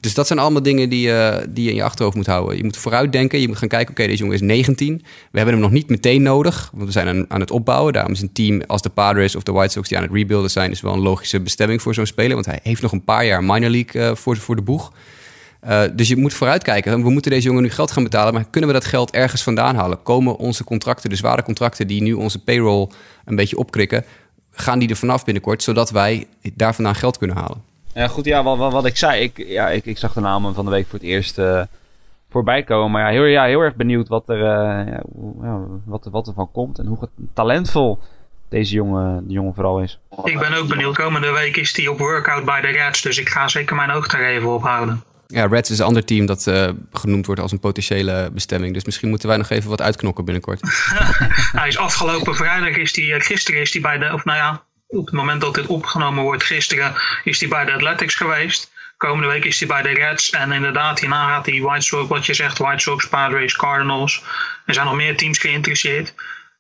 [0.07, 2.57] Dus dat zijn allemaal dingen die, uh, die je in je achterhoofd moet houden.
[2.57, 3.41] Je moet vooruitdenken.
[3.41, 4.97] Je moet gaan kijken, oké, deze jongen is 19.
[5.31, 7.93] We hebben hem nog niet meteen nodig, want we zijn aan, aan, het opbouwen.
[7.93, 10.51] Daarom is een team als de Padres of de White Sox die aan het rebuilden
[10.51, 10.71] zijn...
[10.71, 12.35] is wel een logische bestemming voor zo'n speler.
[12.35, 14.93] Want hij heeft nog een paar jaar minor league uh, voor, voor de boeg.
[15.69, 17.03] Uh, dus je moet vooruitkijken.
[17.03, 19.77] We moeten deze jongen nu geld gaan betalen, maar kunnen we dat geld ergens vandaan
[19.77, 20.03] halen?
[20.03, 22.89] Komen onze contracten, de zware contracten die nu onze payroll
[23.25, 24.05] een beetje opkrikken,
[24.51, 27.76] gaan die er vanaf binnenkort, zodat wij daar vandaan geld kunnen halen?
[27.97, 30.55] Ja, goed, ja, wat, wat, wat ik zei, ik, ja, ik, ik zag de namen
[30.55, 31.63] van de week voor het eerst uh,
[32.31, 32.91] voorbij komen.
[32.91, 34.93] Maar ja heel, ja, heel erg benieuwd wat er, uh,
[35.43, 37.99] ja, wat, wat er van komt en hoe talentvol
[38.49, 39.99] deze jongen, de jongen vooral is.
[40.25, 40.95] Ik ben ook benieuwd.
[40.95, 44.09] Komende week is hij op workout bij de Reds, dus ik ga zeker mijn oog
[44.09, 45.03] daar even op houden.
[45.27, 48.75] Ja, Reds is een ander team dat uh, genoemd wordt als een potentiële bestemming.
[48.75, 50.61] Dus misschien moeten wij nog even wat uitknokken binnenkort.
[51.61, 55.07] hij is afgelopen vrijdag, is die, gisteren is hij bij de, of nou ja, op
[55.07, 58.75] het moment dat dit opgenomen wordt, gisteren is hij bij de Athletics geweest.
[58.97, 60.31] Komende week is hij bij de Reds.
[60.31, 64.23] En inderdaad, hierna gaat hij White Sox, wat je zegt, White Sox, Padres, Cardinals.
[64.67, 66.15] Er zijn nog meer teams geïnteresseerd.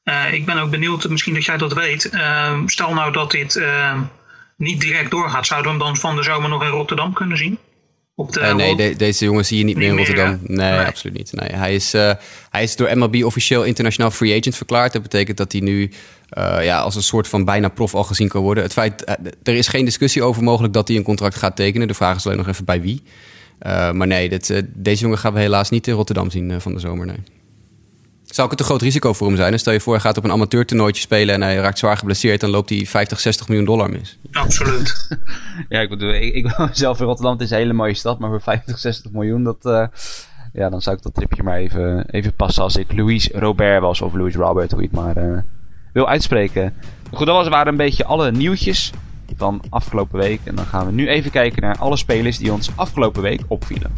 [0.04, 2.12] Uh, ik ben ook benieuwd, misschien dat jij dat weet.
[2.12, 4.00] Uh, stel nou dat dit uh,
[4.56, 7.58] niet direct doorgaat, zouden we hem dan van de zomer nog in Rotterdam kunnen zien?
[8.18, 10.38] Op de, nee, de, deze jongen zie je niet, niet meer in Rotterdam.
[10.42, 11.32] nee, nee, absoluut niet.
[11.32, 11.92] Nee, hij, is,
[12.50, 14.92] hij is door MLB officieel internationaal free agent verklaard.
[14.92, 15.90] Dat betekent dat hij nu
[16.38, 18.62] uh, ja, als een soort van bijna prof al gezien kan worden.
[18.62, 21.88] Het feit, uh, er is geen discussie over mogelijk dat hij een contract gaat tekenen.
[21.88, 23.02] De vraag is alleen nog even bij wie.
[23.92, 27.06] Maar nee, dit, deze jongen gaan we helaas niet in Rotterdam zien van de zomer.
[27.06, 27.35] Nee.
[28.26, 29.58] Zou het een groot risico voor hem zijn?
[29.58, 32.50] Stel je voor, hij gaat op een amateurtoernooitje spelen en hij raakt zwaar geblesseerd, dan
[32.50, 34.18] loopt hij 50, 60 miljoen dollar mis.
[34.32, 35.08] Absoluut.
[35.68, 38.18] ja, ik bedoel, ik, ik woon zelf in Rotterdam, het is een hele mooie stad,
[38.18, 39.58] maar voor 50, 60 miljoen, dat,
[40.52, 44.00] ja, dan zou ik dat tripje maar even, even passen als ik Louis Robert was,
[44.00, 45.44] of Louis Robert, hoe je het maar
[45.92, 46.74] wil uitspreken.
[47.12, 48.92] Goed, dat waren een beetje alle nieuwtjes
[49.36, 50.40] van afgelopen week.
[50.44, 53.92] En dan gaan we nu even kijken naar alle spelers die ons afgelopen week opvielen.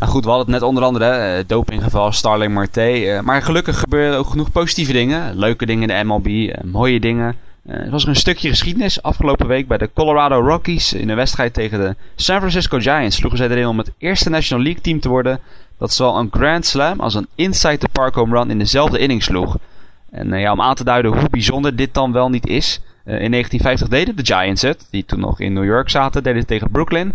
[0.00, 3.06] Nou goed, we hadden het net onder andere, hè, dopinggeval, Starling Marte.
[3.06, 5.38] Uh, maar gelukkig gebeuren ook genoeg positieve dingen.
[5.38, 7.36] Leuke dingen in de MLB, uh, mooie dingen.
[7.66, 10.92] Er was er een stukje geschiedenis afgelopen week bij de Colorado Rockies.
[10.92, 14.64] In een wedstrijd tegen de San Francisco Giants sloegen zij erin om het eerste National
[14.64, 15.40] League team te worden.
[15.78, 19.22] Dat zowel een Grand Slam als een Inside the Park home run in dezelfde inning
[19.22, 19.56] sloeg.
[20.10, 22.80] En ja, om aan te duiden hoe bijzonder dit dan wel niet is.
[23.04, 26.48] In 1950 deden de Giants het, die toen nog in New York zaten, deden het
[26.48, 27.14] tegen Brooklyn.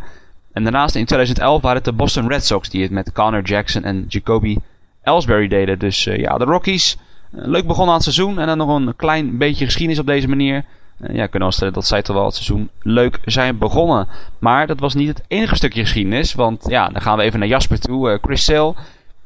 [0.56, 3.84] En daarnaast in 2011 waren het de Boston Red Sox die het met Connor Jackson
[3.84, 4.58] en Jacoby
[5.04, 5.80] Ellsbury deden.
[5.80, 6.98] Dus ja, de Rockies
[7.32, 10.28] eh, leuk begonnen aan het seizoen en dan nog een klein beetje geschiedenis op deze
[10.28, 10.66] manier.
[11.00, 14.08] Eh, ja, kunnen we stellen dat zij toch wel het seizoen leuk zijn begonnen.
[14.40, 16.34] Maar dat was niet het enige stukje geschiedenis.
[16.34, 18.20] Want ja, dan gaan we even naar Jasper toe.
[18.22, 18.74] Chris Sale,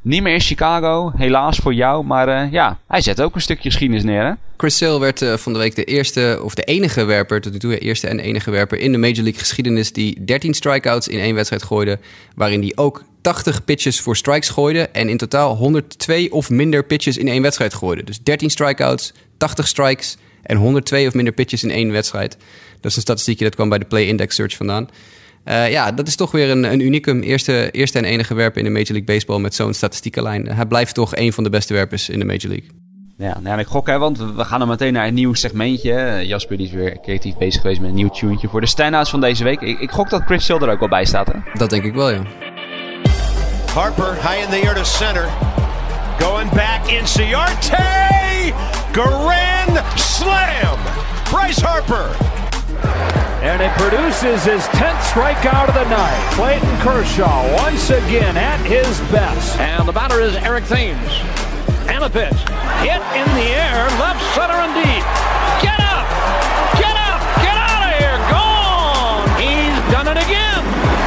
[0.02, 2.06] niet meer in Chicago, helaas voor jou.
[2.06, 4.24] Maar ja, hij zet ook een stukje geschiedenis neer.
[4.24, 4.32] Hè?
[4.58, 7.78] Chris Sale werd van de week de eerste, of de enige werper, tot nu toe
[7.78, 11.64] eerste en enige werper in de Major League geschiedenis die 13 strikeouts in één wedstrijd
[11.64, 12.00] gooide.
[12.36, 17.18] Waarin hij ook 80 pitches voor strikes gooide en in totaal 102 of minder pitches
[17.18, 18.04] in één wedstrijd gooide.
[18.04, 22.38] Dus 13 strikeouts, 80 strikes en 102 of minder pitches in één wedstrijd.
[22.82, 24.90] Dat is een statistiekje dat kwam bij de Play Index Search vandaan.
[25.46, 27.22] Uh, ja, dat is toch weer een, een unicum.
[27.22, 30.48] Eerste, eerste en enige werper in de Major League Baseball met zo'n statistiekenlijn.
[30.48, 32.70] Hij blijft toch een van de beste werpers in de Major League.
[33.18, 36.22] Ja, nou, en ik gok, hè, want we gaan dan meteen naar een nieuw segmentje.
[36.26, 39.22] Jasper die is weer creatief bezig geweest met een nieuw tune voor de standouts van
[39.22, 39.62] deze week.
[39.62, 41.34] Ik, ik gok dat Chris Hill er ook wel bij staat, hè?
[41.54, 42.22] Dat denk ik wel, ja.
[43.74, 45.28] Harper high in the air to center.
[46.20, 48.54] Going back in Ciarte.
[48.92, 50.78] Grand slam.
[51.24, 52.08] Bryce Harper.
[53.40, 56.20] And it produces his 10th strikeout of the night.
[56.36, 59.58] Clayton Kershaw once again at his best.
[59.60, 61.00] And the batter is Eric Thames.
[61.88, 62.36] And a pitch.
[62.84, 65.06] Hit in the air, left center and deep.
[65.64, 66.04] Get up!
[66.84, 67.20] Get up!
[67.40, 68.20] Get out of here!
[68.28, 69.24] Gone!
[69.40, 70.60] He's done it again.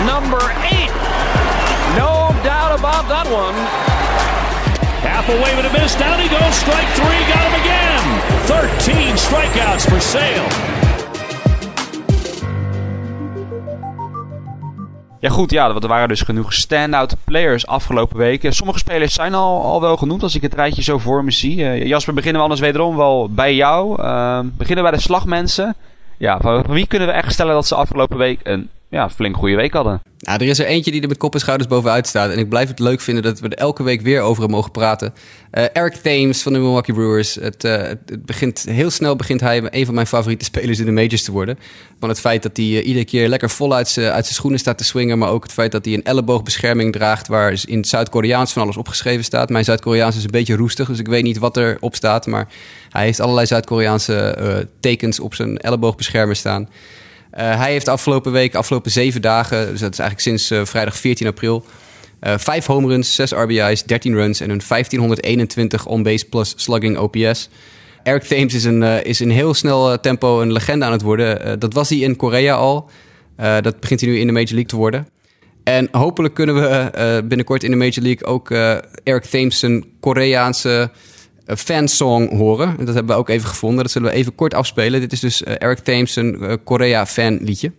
[0.08, 0.40] Number
[0.72, 0.88] eight
[2.00, 3.52] No doubt about that one.
[5.04, 5.92] Half away with a miss.
[6.00, 6.56] Down he goes.
[6.56, 7.22] Strike three.
[7.28, 8.04] Got him again.
[8.48, 10.91] 13 strikeouts for Sale.
[15.22, 18.52] Ja goed, ja, er waren dus genoeg stand-out players afgelopen weken.
[18.52, 21.56] Sommige spelers zijn al, al wel genoemd als ik het rijtje zo voor me zie.
[21.56, 24.02] Uh, Jasper, beginnen we anders wederom wel bij jou.
[24.02, 25.74] Uh, beginnen bij de slagmensen.
[26.18, 29.56] Ja, van wie kunnen we echt stellen dat ze afgelopen week een ja, flink goede
[29.56, 30.02] week hadden.
[30.18, 32.30] Nou, er is er eentje die er met kop en schouders bovenuit staat.
[32.30, 35.14] En ik blijf het leuk vinden dat we er elke week weer over mogen praten.
[35.52, 37.34] Uh, Eric Thames van de Milwaukee Brewers.
[37.34, 40.92] Het, uh, het, begint, heel snel begint hij een van mijn favoriete spelers in de
[40.92, 41.58] majors te worden.
[42.00, 44.84] Van het feit dat hij uh, iedere keer lekker vol uit zijn schoenen staat te
[44.84, 45.18] swingen.
[45.18, 47.28] Maar ook het feit dat hij een elleboogbescherming draagt.
[47.28, 49.48] Waar in het Zuid-Koreaans van alles opgeschreven staat.
[49.48, 50.88] Mijn Zuid-Koreaans is een beetje roestig.
[50.88, 52.26] Dus ik weet niet wat er op staat.
[52.26, 52.48] Maar
[52.88, 56.68] hij heeft allerlei Zuid-Koreaanse tekens op zijn elleboogbeschermer staan.
[57.38, 60.96] Uh, hij heeft afgelopen week, afgelopen zeven dagen, dus dat is eigenlijk sinds uh, vrijdag
[60.96, 61.64] 14 april,
[62.20, 67.48] uh, vijf home runs, zes RBI's, 13 runs en een 1521 on-base plus slugging OPS.
[68.02, 71.58] Eric Thames is, een, is in heel snel tempo een legende aan het worden.
[71.58, 72.90] dat was hij in Korea al.
[73.36, 75.08] dat begint hij nu in de Major League te worden.
[75.64, 78.50] En hopelijk kunnen we binnenkort in de Major League ook
[79.04, 80.90] Eric Thames een Koreaanse
[81.56, 82.76] fansong horen.
[82.76, 83.82] Dat hebben we ook even gevonden.
[83.82, 85.00] Dat zullen we even kort afspelen.
[85.00, 87.72] Dit is dus Eric Thames een Korea fan liedje.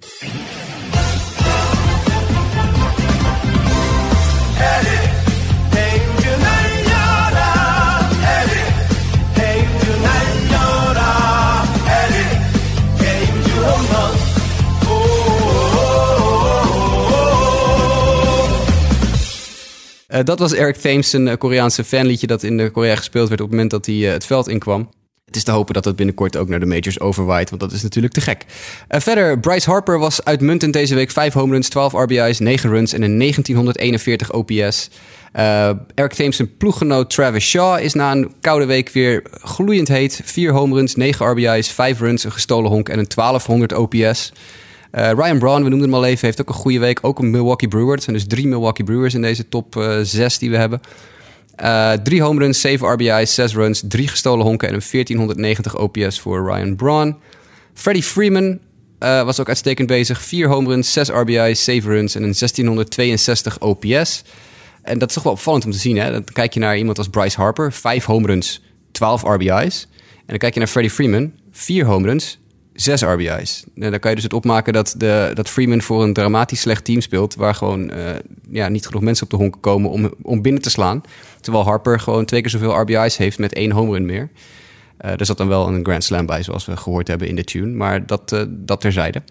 [20.14, 23.56] Uh, dat was Eric Thames, een Koreaanse fanliedje dat in Korea gespeeld werd op het
[23.56, 24.90] moment dat hij uh, het veld inkwam.
[25.26, 27.82] Het is te hopen dat het binnenkort ook naar de majors overwaait, want dat is
[27.82, 28.46] natuurlijk te gek.
[28.88, 31.12] Verder, Bryce Harper was uitmuntend deze week.
[31.12, 34.90] 5 home runs, 12 RBI's, 9 runs en een 1941 OPS.
[35.96, 40.22] Eric Thames' ploeggenoot Travis Shaw is na een koude week weer gloeiend heet.
[40.24, 44.32] 4 home runs, 9 RBI's, 5 runs, een gestolen honk en een 1200 OPS.
[44.98, 47.00] Uh, Ryan Braun, we noemden hem al even, heeft ook een goede week.
[47.02, 47.94] Ook een Milwaukee Brewer.
[47.94, 50.82] Het zijn dus drie Milwaukee Brewers in deze top uh, zes die we hebben.
[51.64, 56.20] Uh, drie home runs, 7 RBI's, 6 runs, drie gestolen honken en een 1490 OPS
[56.20, 57.18] voor Ryan Braun.
[57.74, 58.60] Freddie Freeman
[59.00, 60.22] was ook uitstekend bezig.
[60.22, 64.24] 4 home runs, 6 RBI's, 7 runs en een 1662 OPS.
[64.82, 65.98] En dat is toch wel opvallend om te zien.
[65.98, 66.12] Hè?
[66.12, 69.88] Dan kijk je naar iemand als Bryce Harper, 5 home runs, 12 RBI's.
[70.16, 72.40] En dan kijk je naar Freddie Freeman, 4 home runs,
[72.74, 73.64] zes RBI's.
[73.76, 76.86] En dan kan je dus het opmaken dat, de, dat Freeman voor een dramatisch slecht
[76.86, 77.36] team speelt...
[77.36, 78.10] waar gewoon uh,
[78.50, 81.02] ja, niet genoeg mensen op de honk komen om, om binnen te slaan.
[81.42, 84.30] Terwijl Harper gewoon twee keer zoveel RBI's heeft met één home run meer.
[85.06, 87.44] Uh, er zat dan wel een Grand Slam bij, zoals we gehoord hebben in de
[87.44, 87.74] tune.
[87.74, 89.22] Maar dat, uh, dat terzijde.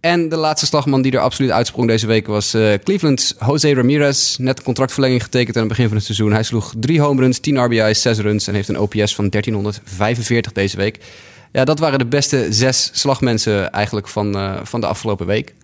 [0.00, 4.36] En de laatste slagman die er absoluut uitsprong deze week was uh, Cleveland's Jose Ramirez.
[4.36, 6.32] Net contractverlenging getekend aan het begin van het seizoen.
[6.32, 10.52] Hij sloeg drie home runs, 10 RBI's, 6 runs en heeft een OPS van 1345
[10.52, 10.98] deze week.
[11.56, 15.54] Ja, dat waren de beste zes slagmensen eigenlijk van, uh, van de afgelopen week.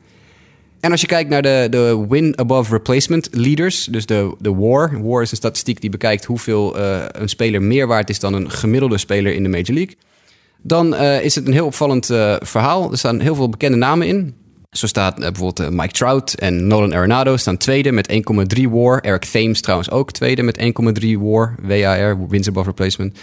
[0.80, 5.02] En als je kijkt naar de, de win above replacement leaders, dus de, de WAR.
[5.02, 8.50] WAR is een statistiek die bekijkt hoeveel uh, een speler meer waard is dan een
[8.50, 9.96] gemiddelde speler in de Major League.
[10.62, 12.06] Dan uh, is het een heel opvallend
[12.40, 12.90] verhaal.
[12.90, 14.34] Er staan heel veel bekende namen in.
[14.72, 18.12] Zo staat bijvoorbeeld Mike Trout en Nolan Arenado staan tweede met
[18.56, 19.00] 1,3 WAR.
[19.00, 20.58] Eric Thames trouwens ook tweede met
[21.02, 23.18] 1,3 WAR, WAR, wins above replacement.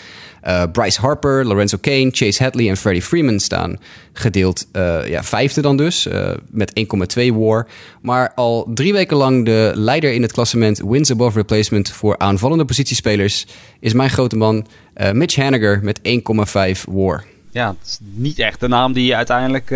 [0.48, 3.78] Uh, Bryce Harper, Lorenzo Kane, Chase Hadley en Freddie Freeman staan
[4.14, 4.68] gedeeld
[5.08, 6.86] ja, vijfde dan dus, uh, met
[7.18, 7.68] 1,2 war.
[8.02, 12.66] Maar al drie weken lang de leider in het klassement wins above replacement voor aanvallende
[12.66, 13.48] positiespelers
[13.80, 14.68] is mijn grote man
[15.14, 16.00] Mitch Haniger met
[16.78, 17.26] 1,5 war.
[17.52, 19.70] Ja, is niet echt de naam die je uiteindelijk,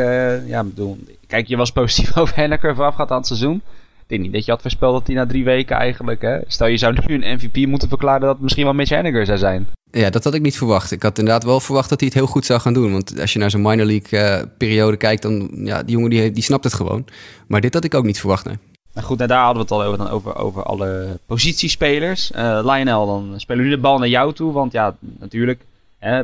[0.48, 0.98] ja, bedoel,
[1.34, 3.56] kijk, je was positief over Haniger voorafgaand aan het seizoen.
[4.02, 6.68] Ik denk niet dat je had voorspeld dat hij na drie weken eigenlijk, hè, stel
[6.68, 9.68] je zou nu een MVP moeten verklaren dat het misschien wel Mitch Haniger zou zijn.
[9.92, 10.92] Ja, dat had ik niet verwacht.
[10.92, 12.92] Ik had inderdaad wel verwacht dat hij het heel goed zou gaan doen.
[12.92, 16.32] Want als je naar zo'n minor league uh, periode kijkt, dan ja, die jongen die,
[16.32, 17.06] die snapt het gewoon.
[17.48, 18.58] Maar dit had ik ook niet verwacht, nee.
[18.94, 22.32] Nou goed, nou daar hadden we het al over, dan over, over alle positiespelers.
[22.36, 24.52] Uh, Lionel, dan spelen we nu de bal naar jou toe.
[24.52, 25.66] Want ja, natuurlijk,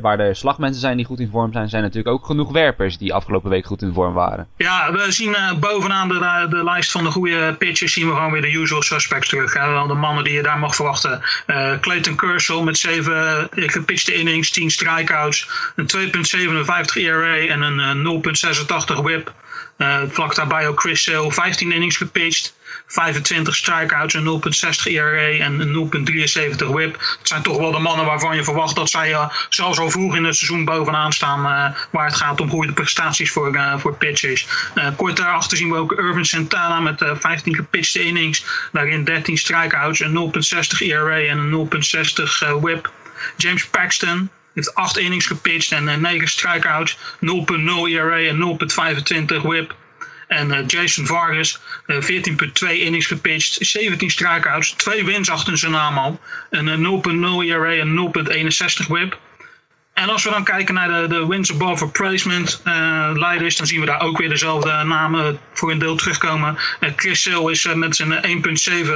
[0.01, 3.13] Waar de slagmensen zijn die goed in vorm zijn, zijn natuurlijk ook genoeg werpers die
[3.13, 4.47] afgelopen week goed in vorm waren.
[4.57, 8.31] Ja, we zien uh, bovenaan de, de lijst van de goede pitchers zien we gewoon
[8.31, 9.53] weer de usual suspects terug.
[9.53, 9.87] Hè.
[9.87, 11.21] De mannen die je daar mag verwachten.
[11.47, 16.05] Uh, Clayton Kershaw met 7 gepitchte innings, 10 strikeouts, een 2.57
[16.93, 18.23] ERA en een
[18.95, 19.33] 0.86 whip.
[19.79, 22.57] Uh, vlak daarbij ook Chris Sale, 15 innings gepitcht.
[22.87, 24.41] 25 strikeouts, een
[24.83, 25.89] 0,60 ERA en een
[26.59, 26.93] 0,73 whip.
[26.99, 30.15] Het zijn toch wel de mannen waarvan je verwacht dat zij uh, zelfs al vroeg
[30.15, 31.39] in het seizoen bovenaan staan.
[31.39, 34.47] Uh, waar het gaat om goede prestaties voor, uh, voor pitchers.
[34.95, 38.45] kort daarachter zien we ook Irvin Santana met 15 gepitchte innings.
[38.71, 41.69] Daarin 13 strikeouts, een 0,60 ERA en een
[42.55, 42.91] 0,60 whip.
[43.37, 46.99] James Paxton, heeft 8 innings gepitcht en 9 strikeouts, 0,0
[47.87, 48.57] ERA en
[49.37, 49.75] 0,25 whip.
[50.27, 52.07] En uh, Jason Vargas, uh, 14,2
[52.71, 56.19] innings gepitcht, 17 strikeouts, 2 wins achter zijn naam al.
[56.49, 58.11] En 0,0 ERA en
[58.83, 59.19] 0,61 whip.
[59.99, 63.79] En als we dan kijken naar de, de wins above replacement uh, leiders, dan zien
[63.79, 66.57] we daar ook weer dezelfde namen voor een deel terugkomen.
[66.79, 68.43] Uh, Chris Sale is uh, met zijn
[68.85, 68.89] 1.7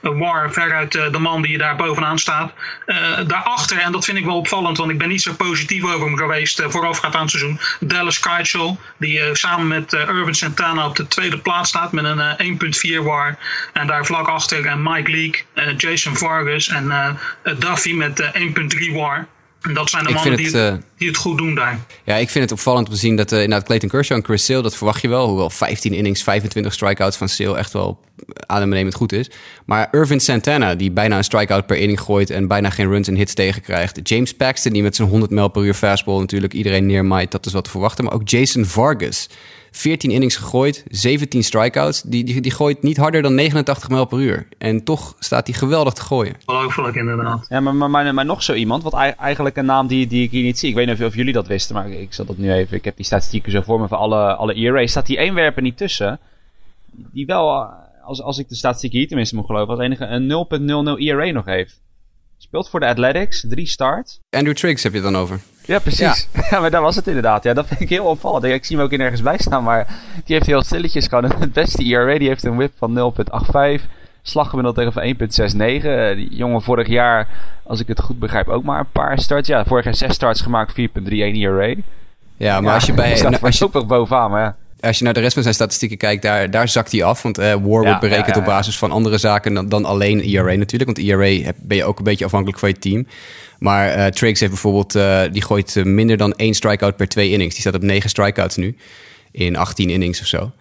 [0.00, 2.52] war veruit de man die daar bovenaan staat.
[3.26, 6.16] daarachter, en dat vind ik wel opvallend, want ik ben niet zo positief over hem
[6.16, 7.60] geweest voorafgaand aan het seizoen.
[7.80, 12.58] Dallas Keuchel, die samen met Irvin Santana op de tweede plaats staat met een
[13.00, 13.38] 1.4 war.
[13.72, 15.42] En daar vlak achter Mike Leake,
[15.76, 17.18] Jason Vargas en
[17.58, 19.26] Duffy met 1.3 war.
[19.64, 21.78] En dat zijn de Ik mannen die, het, die het goed doen daar.
[22.04, 24.44] Ja, ik vind het opvallend om te zien dat uh, inderdaad Clayton Kershaw en Chris
[24.44, 25.26] Sale, dat verwacht je wel.
[25.26, 28.00] Hoewel 15 innings, 25 strikeouts van Sale echt wel
[28.46, 29.30] adembenemend goed is.
[29.66, 33.14] Maar Irvin Santana, die bijna een strikeout per inning gooit en bijna geen runs en
[33.14, 34.08] hits tegenkrijgt.
[34.08, 37.30] James Paxton, die met zijn 100 mijl per uur fastball natuurlijk iedereen neermaait.
[37.30, 38.04] Dat is wat te verwachten.
[38.04, 39.28] Maar ook Jason Vargas.
[39.76, 42.02] 14 innings gegooid, 17 strikeouts.
[42.02, 44.48] Die, die, die gooit niet harder dan 89 mijl per uur.
[44.58, 46.34] En toch staat hij geweldig te gooien.
[46.44, 47.46] Ongelooflijk inderdaad.
[47.48, 50.30] Ja, maar, maar, maar, maar nog zo iemand, wat eigenlijk een naam die, die ik
[50.30, 50.68] hier niet zie.
[50.68, 52.76] Ik weet niet of, of jullie dat wisten, maar ik zat dat nu even.
[52.76, 54.90] Ik heb die statistieken zo voor me van alle, alle ERA's.
[54.90, 56.20] Staat die één werper niet tussen.
[56.90, 57.66] Die wel,
[58.04, 61.44] als, als ik de statistieken hier tenminste moet geloven, als enige een 0.00 ERA nog
[61.44, 61.80] heeft.
[62.38, 64.20] Speelt voor de Athletics, drie start.
[64.30, 65.40] Andrew Triggs heb je het dan over.
[65.64, 66.28] Ja, precies.
[66.32, 66.42] Ja.
[66.50, 66.60] ja.
[66.60, 67.44] maar daar was het inderdaad.
[67.44, 68.44] Ja, dat vind ik heel opvallend.
[68.44, 69.86] Ik zie hem ook in nergens bij staan, maar
[70.24, 72.18] die heeft heel stilletjes gewoon het beste ERA.
[72.18, 73.14] Die heeft een whip van
[73.78, 73.82] 0.85.
[74.22, 75.14] Slaggemiddeld tegen van
[76.12, 76.16] 1.69.
[76.16, 77.28] Die jongen vorig jaar,
[77.62, 79.48] als ik het goed begrijp, ook maar een paar starts.
[79.48, 81.74] Ja, vorig jaar zes starts gemaakt, 4.31 ERA.
[82.36, 83.16] Ja, maar ja, als je bij...
[83.16, 84.56] staat als je, ook bovenaan, maar ja.
[84.84, 87.22] Als je naar de rest van zijn statistieken kijkt, daar, daar zakt hij af.
[87.22, 89.84] Want uh, War wordt ja, berekend ja, ja, op basis van andere zaken dan, dan
[89.84, 90.96] alleen ERA natuurlijk.
[90.96, 93.06] Want ERA ben je ook een beetje afhankelijk van je team.
[93.58, 97.52] Maar uh, Triggs heeft bijvoorbeeld, uh, die gooit minder dan één strikeout per twee innings.
[97.52, 98.76] Die staat op negen strikeouts nu,
[99.30, 100.52] in 18 innings of zo.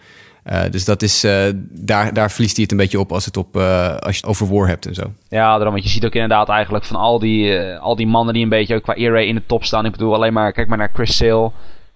[0.52, 3.38] Uh, dus dat is, uh, daar, daar verliest hij het een beetje op als, het
[3.38, 5.12] op, uh, als je het over war hebt en zo.
[5.30, 8.44] Ja, daarom, want je ziet ook inderdaad eigenlijk van al die, al die mannen die
[8.44, 9.86] een beetje ook qua ERA in de top staan.
[9.86, 11.52] Ik bedoel alleen maar, kijk maar naar Chris Sale.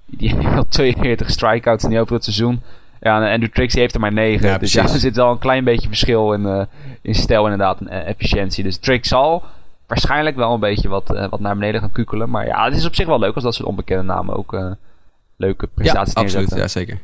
[0.07, 2.61] Die heeft 42 strikeouts in die over het seizoen.
[2.99, 4.47] Ja, en Andrew Trix heeft er maar 9.
[4.47, 6.67] Ja, dus ja, er zit wel een klein beetje verschil in,
[7.01, 8.63] in stijl inderdaad en efficiëntie.
[8.63, 9.43] Dus Trix zal
[9.87, 12.29] waarschijnlijk wel een beetje wat, wat naar beneden gaan kukelen.
[12.29, 14.75] Maar ja, het is op zich wel leuk als dat soort onbekende namen ook
[15.37, 16.55] leuke prestaties ja, absoluut.
[16.55, 16.99] Ja, zeker.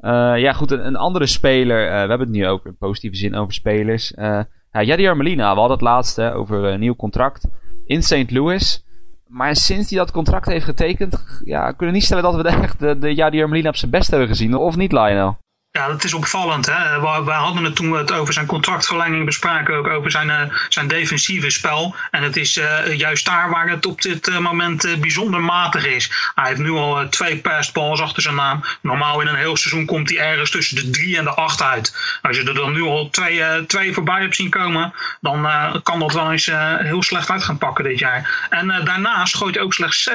[0.00, 1.84] Uh, ja, goed, een, een andere speler.
[1.84, 4.12] Uh, we hebben het nu ook in positieve zin over spelers.
[4.12, 4.40] Uh,
[4.72, 7.48] ja, Yadier Molina, we hadden het laatste over een nieuw contract
[7.86, 8.30] in St.
[8.30, 8.84] Louis.
[9.28, 12.48] Maar sinds hij dat contract heeft getekend, ja, kunnen we niet stellen dat we de,
[12.48, 14.54] echt de, de Yadier Molina op zijn best hebben gezien.
[14.54, 15.36] Of niet, Lionel?
[15.78, 16.66] Ja, dat is opvallend.
[16.66, 17.00] Hè?
[17.00, 20.88] We, hadden het toen we het over zijn contractverlenging bespraken, ook over zijn, uh, zijn
[20.88, 21.94] defensieve spel.
[22.10, 26.32] En het is uh, juist daar waar het op dit uh, moment bijzonder matig is.
[26.34, 28.64] Hij heeft nu al twee passballs achter zijn naam.
[28.80, 32.18] Normaal in een heel seizoen komt hij ergens tussen de drie en de acht uit.
[32.22, 35.48] Als je er dan nu al twee, twee voorbij hebt zien komen, dan
[35.82, 38.46] kan dat wel eens heel slecht uit gaan pakken dit jaar.
[38.50, 40.14] En daarnaast gooit hij ook slechts 36%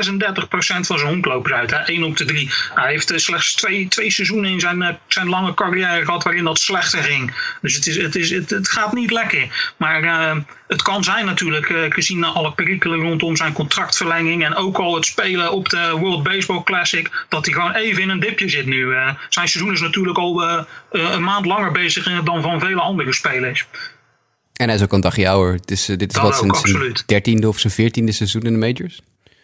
[0.60, 1.72] van zijn honkloopers uit.
[1.72, 1.78] Hè?
[1.78, 2.52] 1 op de 3.
[2.74, 7.04] Hij heeft slechts twee, twee seizoenen in zijn, zijn lange carrière gehad waarin dat slechter
[7.04, 7.34] ging.
[7.62, 9.74] Dus het, is, het, is, het, het gaat niet lekker.
[9.78, 10.36] Maar uh,
[10.68, 15.06] het kan zijn natuurlijk, uh, gezien alle perikelen rondom zijn contractverlenging en ook al het
[15.06, 18.86] spelen op de World Baseball Classic, dat hij gewoon even in een dipje zit nu.
[18.86, 20.44] Uh, zijn seizoen is natuurlijk al
[20.90, 23.68] een maand langer bezig dan van vele andere spelers.
[24.54, 25.60] En hij is ook een dagje ouder.
[25.66, 29.02] Is, dit is dat wat zijn, zijn dertiende of zijn veertiende seizoen in de majors.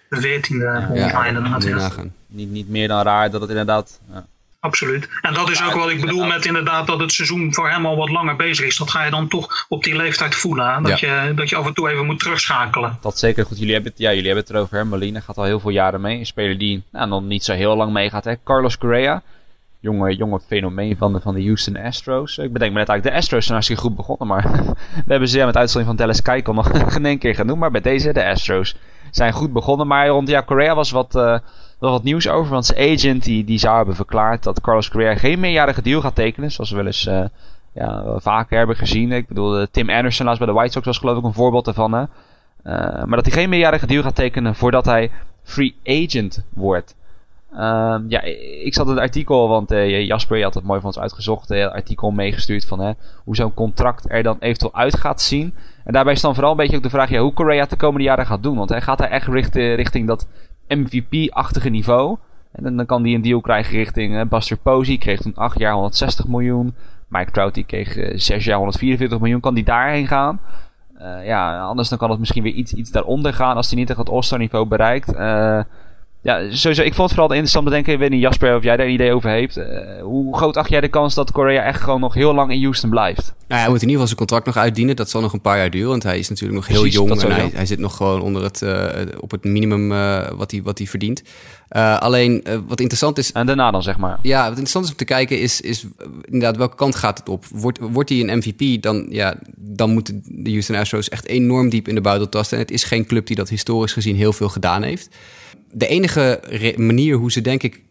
[0.09, 1.25] De veertiende, ja.
[1.25, 1.89] Ja.
[2.27, 3.99] Niet, niet meer dan raar dat het inderdaad...
[4.11, 4.25] Ja.
[4.61, 5.09] Absoluut.
[5.21, 7.97] En dat is ook wat ik bedoel met inderdaad dat het seizoen voor hem al
[7.97, 8.77] wat langer bezig is.
[8.77, 10.73] Dat ga je dan toch op die leeftijd voelen.
[10.73, 10.81] Hè?
[10.81, 11.23] Dat, ja.
[11.23, 12.97] je, dat je af en toe even moet terugschakelen.
[13.01, 13.57] Dat zeker goed.
[13.57, 14.77] Jullie hebben het, ja, jullie hebben het erover.
[14.77, 14.85] Hè?
[14.85, 16.19] Molina gaat al heel veel jaren mee.
[16.19, 18.23] Een speler die nou, nog niet zo heel lang meegaat.
[18.23, 18.33] Hè?
[18.43, 19.21] Carlos Correa.
[19.79, 22.37] Jonge, jonge fenomeen van de, van de Houston Astros.
[22.37, 24.27] Ik bedenk me net eigenlijk, de Astros zijn hartstikke goed begonnen.
[24.27, 24.43] Maar
[25.05, 27.59] we hebben ze ja, met uitzondering van Dallas Keuchel nog geen één keer genoemd.
[27.59, 28.75] Maar bij deze, de Astros,
[29.11, 29.87] zijn goed begonnen.
[29.87, 31.15] Maar rond ja, Correa was wat...
[31.15, 31.37] Uh,
[31.79, 35.15] wel wat nieuws over, want zijn agent die, die zou hebben verklaard dat Carlos Correa
[35.15, 37.23] geen meerjarige deal gaat tekenen, zoals we wel eens uh,
[37.73, 39.11] ja, vaker hebben gezien.
[39.11, 41.93] Ik bedoel, Tim Anderson laatst bij de White Sox was geloof ik een voorbeeld daarvan.
[41.93, 42.07] Uh,
[42.63, 45.11] maar dat hij geen meerjarige deal gaat tekenen voordat hij
[45.43, 46.95] free agent wordt.
[47.53, 48.21] Uh, ja,
[48.63, 52.11] ik zat het artikel, want Jasper je had het mooi van ons uitgezocht, het artikel
[52.11, 55.53] meegestuurd van hoe zo'n contract er dan eventueel uit gaat zien.
[55.83, 58.03] En daarbij is dan vooral een beetje ook de vraag ja, hoe Correa de komende
[58.03, 58.57] jaren gaat doen.
[58.57, 60.27] Want hij gaat hij echt richting dat
[60.69, 62.17] MVP-achtige niveau.
[62.51, 64.97] En dan, kan hij een deal krijgen richting uh, Buster Posey.
[64.97, 66.75] Kreeg toen 8 jaar 160 miljoen.
[67.07, 69.39] Mike Trout die kreeg uh, 6 jaar 144 miljoen.
[69.39, 70.39] Kan die daarheen gaan?
[71.01, 73.89] Uh, ja, anders dan kan het misschien weer iets, iets daaronder gaan als hij niet
[73.89, 75.13] echt het All-Star niveau bereikt.
[76.21, 77.93] Ja, sowieso, ik vond het vooral interessant te denken.
[77.93, 79.57] Ik weet niet, Jasper, of jij daar een idee over heeft.
[79.57, 79.65] Uh,
[80.01, 82.89] hoe groot acht jij de kans dat Korea echt gewoon nog heel lang in Houston
[82.89, 83.33] blijft?
[83.47, 84.95] Nou, hij moet in ieder geval zijn contract nog uitdienen.
[84.95, 87.21] Dat zal nog een paar jaar duren, want hij is natuurlijk nog heel Precies, jong.
[87.21, 88.85] En hij, hij, zit nog gewoon onder het, uh,
[89.19, 91.23] op het minimum uh, wat, hij, wat hij verdient.
[91.99, 93.31] alleen, wat interessant is...
[93.31, 94.19] En daarna dan, zeg maar.
[94.21, 95.85] Ja, wat interessant is om te kijken is, is
[96.21, 97.45] inderdaad welke kant gaat het op.
[97.51, 101.87] Wordt, wordt hij een MVP, dan, ja, dan moeten de Houston Astros echt enorm diep
[101.87, 102.57] in de buidel tasten.
[102.57, 105.09] En het is geen club die dat historisch gezien heel veel gedaan heeft
[105.71, 106.08] de enige
[106.75, 107.81] manier hoe ze, denk ik,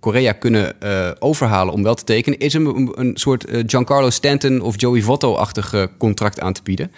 [0.00, 4.10] Korea kunnen uh, overhalen om wel te tekenen, is hem een, een soort uh, Giancarlo
[4.10, 6.90] Stanton of Joey Votto-achtig contract aan te bieden.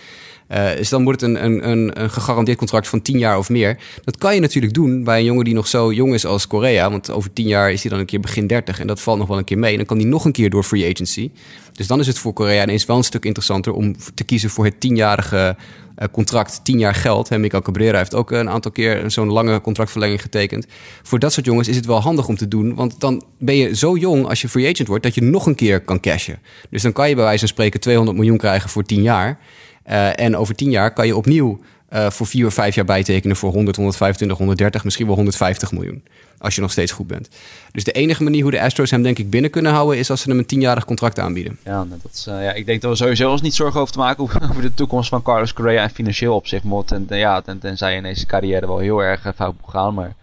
[0.53, 3.49] Uh, dus dan wordt het een, een, een, een, gegarandeerd contract van 10 jaar of
[3.49, 3.79] meer.
[4.05, 6.91] Dat kan je natuurlijk doen bij een jongen die nog zo jong is als Korea.
[6.91, 9.29] Want over 10 jaar is hij dan een keer begin 30 en dat valt nog
[9.29, 9.71] wel een keer mee.
[9.71, 11.31] En dan kan hij nog een keer door free agency.
[11.73, 14.65] Dus dan is het voor Korea ineens wel een stuk interessanter om te kiezen voor
[14.65, 15.57] het tienjarige
[16.11, 17.29] contract, 10 jaar geld.
[17.29, 20.67] Hè, Cabrera heeft ook een aantal keer zo'n lange contractverlenging getekend.
[21.03, 22.75] Voor dat soort jongens is het wel handig om te doen.
[22.75, 25.55] Want dan ben je zo jong als je free agent wordt dat je nog een
[25.55, 26.39] keer kan cashen.
[26.71, 29.39] Dus dan kan je bij wijze van spreken 200 miljoen krijgen voor 10 jaar.
[29.87, 31.61] Uh, en over 10 jaar kan je opnieuw
[31.93, 36.05] uh, voor vier of vijf jaar bijtekenen voor 100, 125, 130, misschien wel 150 miljoen.
[36.39, 37.29] Als je nog steeds goed bent.
[37.73, 40.21] Dus de enige manier hoe de Astros hem denk ik binnen kunnen houden is als
[40.21, 41.59] ze hem een tienjarig contract aanbieden.
[41.65, 43.99] Ja, nou, dat uh, ja, ik denk dat we sowieso ons niet zorgen over te
[43.99, 46.65] maken over de toekomst van Carlos Correa en financieel opzicht.
[46.87, 49.95] En ja, ten, tenzij in deze carrière wel heel erg fout moet gaan.
[49.95, 50.15] Maar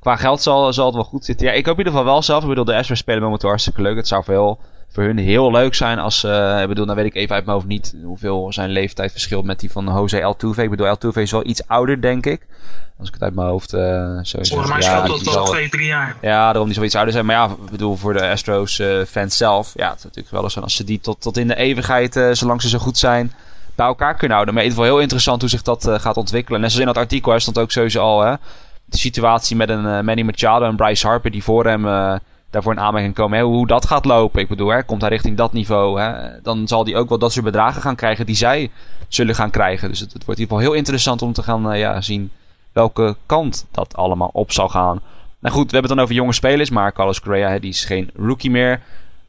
[0.00, 1.46] qua geld zal, zal het wel goed zitten.
[1.46, 2.42] Ja, ik hoop in ieder geval wel zelf.
[2.42, 3.96] Ik bedoel, de Astros spelen momenteel hartstikke leuk.
[3.96, 4.58] Het zou veel
[4.92, 6.24] voor hun heel leuk zijn als...
[6.24, 9.44] Uh, ik bedoel, dan weet ik even uit mijn hoofd niet hoeveel zijn leeftijd verschilt
[9.44, 10.62] met die van Jose Altuve.
[10.62, 12.46] Ik bedoel, Altuve is wel iets ouder, denk ik.
[12.98, 13.80] Als ik het uit mijn hoofd uh,
[14.22, 16.16] zo Volgens mij scheelt dat wel twee, drie jaar.
[16.20, 17.26] Ja, daarom niet zoiets ouder zijn.
[17.26, 19.72] Maar ja, ik bedoel, voor de Astros uh, fans zelf...
[19.74, 22.32] Ja, het is natuurlijk wel eens als ze die tot, tot in de eeuwigheid, uh,
[22.32, 23.32] zolang ze zo goed zijn...
[23.74, 24.54] bij elkaar kunnen houden.
[24.54, 26.60] Maar in ieder geval heel interessant hoe zich dat gaat ontwikkelen.
[26.60, 28.20] Net zoals in dat artikel, stond ook sowieso al...
[28.20, 28.34] Hè,
[28.84, 31.30] de situatie met een Manny Machado en Bryce Harper...
[31.30, 31.84] die voor hem
[32.50, 33.40] daarvoor in aanmerking komen.
[33.40, 34.40] Hoe dat gaat lopen.
[34.40, 36.00] Ik bedoel, hè, komt hij richting dat niveau.
[36.00, 38.70] Hè, dan zal hij ook wel dat soort bedragen gaan krijgen die zij
[39.08, 39.88] zullen gaan krijgen.
[39.88, 42.30] Dus het, wordt in ieder geval heel interessant om te gaan uh, ja, zien
[42.72, 45.00] welke kant dat allemaal op zal gaan.
[45.38, 46.70] Nou goed, we hebben het dan over jonge spelers.
[46.70, 48.80] Maar Carlos Correa, hè, die is geen rookie meer.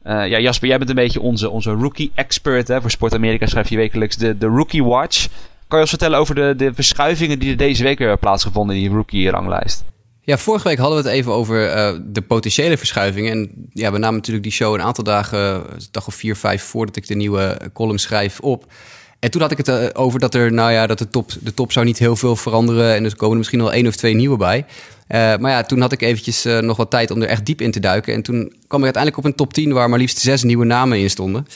[0.06, 2.66] Uh, ja, Jasper, jij bent een beetje onze, onze rookie-expert.
[2.80, 5.26] Voor Sport Amerika schrijf je wekelijks de, de Rookie Watch.
[5.68, 8.76] Kan je ons vertellen over de, de verschuivingen die er deze week weer hebben plaatsgevonden
[8.76, 9.84] in die rookie-ranglijst?
[10.24, 13.32] Ja, vorige week hadden we het even over uh, de potentiële verschuivingen.
[13.32, 16.62] En ja, we namen natuurlijk die show een aantal dagen, een dag of vier, vijf
[16.62, 18.72] voordat ik de nieuwe column schrijf op.
[19.18, 21.54] En toen had ik het uh, over dat er, nou ja, dat de top, de
[21.54, 22.94] top zou niet heel veel veranderen.
[22.94, 24.58] En er komen er misschien wel één of twee nieuwe bij.
[24.58, 27.70] Uh, maar ja, toen had ik eventjes nog wat tijd om er echt diep in
[27.70, 28.14] te duiken.
[28.14, 30.98] En toen kwam ik uiteindelijk op een top 10 waar maar liefst zes nieuwe namen
[30.98, 31.46] in stonden.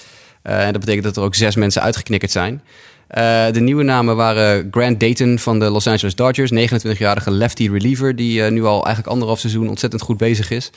[0.43, 2.62] en dat betekent dat er ook zes mensen uitgeknikkerd zijn.
[3.11, 8.17] Uh, de nieuwe namen waren Grant Dayton van de Los Angeles Dodgers, 29-jarige lefty reliever,
[8.17, 10.71] die uh, nu al eigenlijk anderhalf seizoen ontzettend goed bezig is.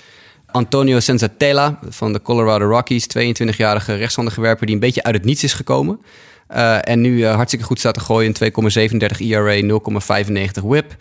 [0.46, 5.44] Antonio Senzatela van de Colorado Rockies, 22-jarige rechtshandige werper die een beetje uit het niets
[5.44, 6.00] is gekomen.
[6.56, 8.50] Uh, en nu hartstikke goed staat te gooien, 2,37
[9.18, 10.96] ERA, 0,95 WHIP.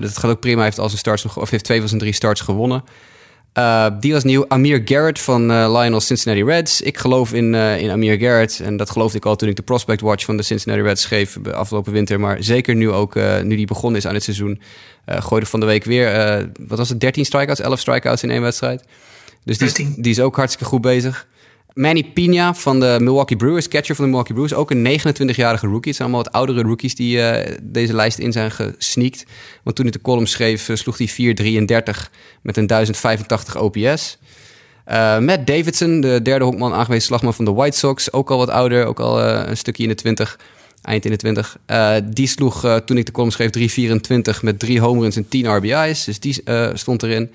[0.00, 2.12] dat gaat ook prima, hij heeft, al zijn starts, of heeft twee van zijn drie
[2.12, 2.84] starts gewonnen.
[3.58, 4.44] Uh, die was nieuw.
[4.48, 6.80] Amir Garrett van uh, Lionel Cincinnati Reds.
[6.80, 8.60] Ik geloof in, uh, in Amir Garrett.
[8.60, 11.38] En dat geloofde ik al toen ik de Prospect Watch van de Cincinnati Reds schreef
[11.52, 12.20] afgelopen winter.
[12.20, 14.60] Maar zeker nu ook, nu die begonnen is aan het seizoen.
[15.06, 16.12] gooide van de week weer,
[16.66, 18.84] wat was het, 13 strikeouts, 11 strikeouts in één wedstrijd.
[19.44, 21.26] Dus die, die is ook hartstikke goed bezig.
[21.74, 24.54] Manny Pina van de Milwaukee Brewers, catcher van de Milwaukee Brewers.
[24.54, 25.92] Ook een 29-jarige rookie.
[25.92, 29.24] Het zijn allemaal wat oudere rookies die uh, deze lijst in zijn gesneakt.
[29.62, 32.10] Want toen ik de column schreef, uh, sloeg hij 4,33
[32.42, 34.18] met een 1085 OPS.
[34.88, 38.12] Uh, Matt Davidson, de derde honkman, aangewezen slagman van de White Sox.
[38.12, 40.38] Ook al wat ouder, ook al een stukje in de 20,
[40.82, 41.58] eind in de 20.
[42.04, 43.50] die sloeg toen ik de column schreef
[44.36, 46.04] 3,24 met drie home runs en 10 RBI's.
[46.04, 46.42] Dus die
[46.74, 47.30] stond erin.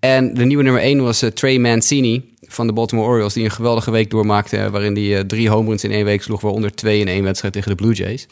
[0.00, 3.90] En de nieuwe nummer 1 was Trey Mancini van de Baltimore Orioles, die een geweldige
[3.90, 7.08] week doormaakte, waarin hij uh, drie home runs in één week sloeg, waaronder twee in
[7.08, 8.26] één wedstrijd tegen de Blue Jays.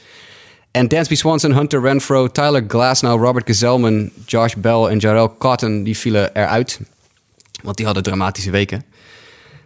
[0.71, 5.97] En Dansby Swanson, Hunter Renfro, Tyler Glasnow, Robert Gazelman, Josh Bell en Jarrell Cotton, die
[5.97, 6.81] vielen eruit.
[7.63, 8.85] Want die hadden dramatische weken.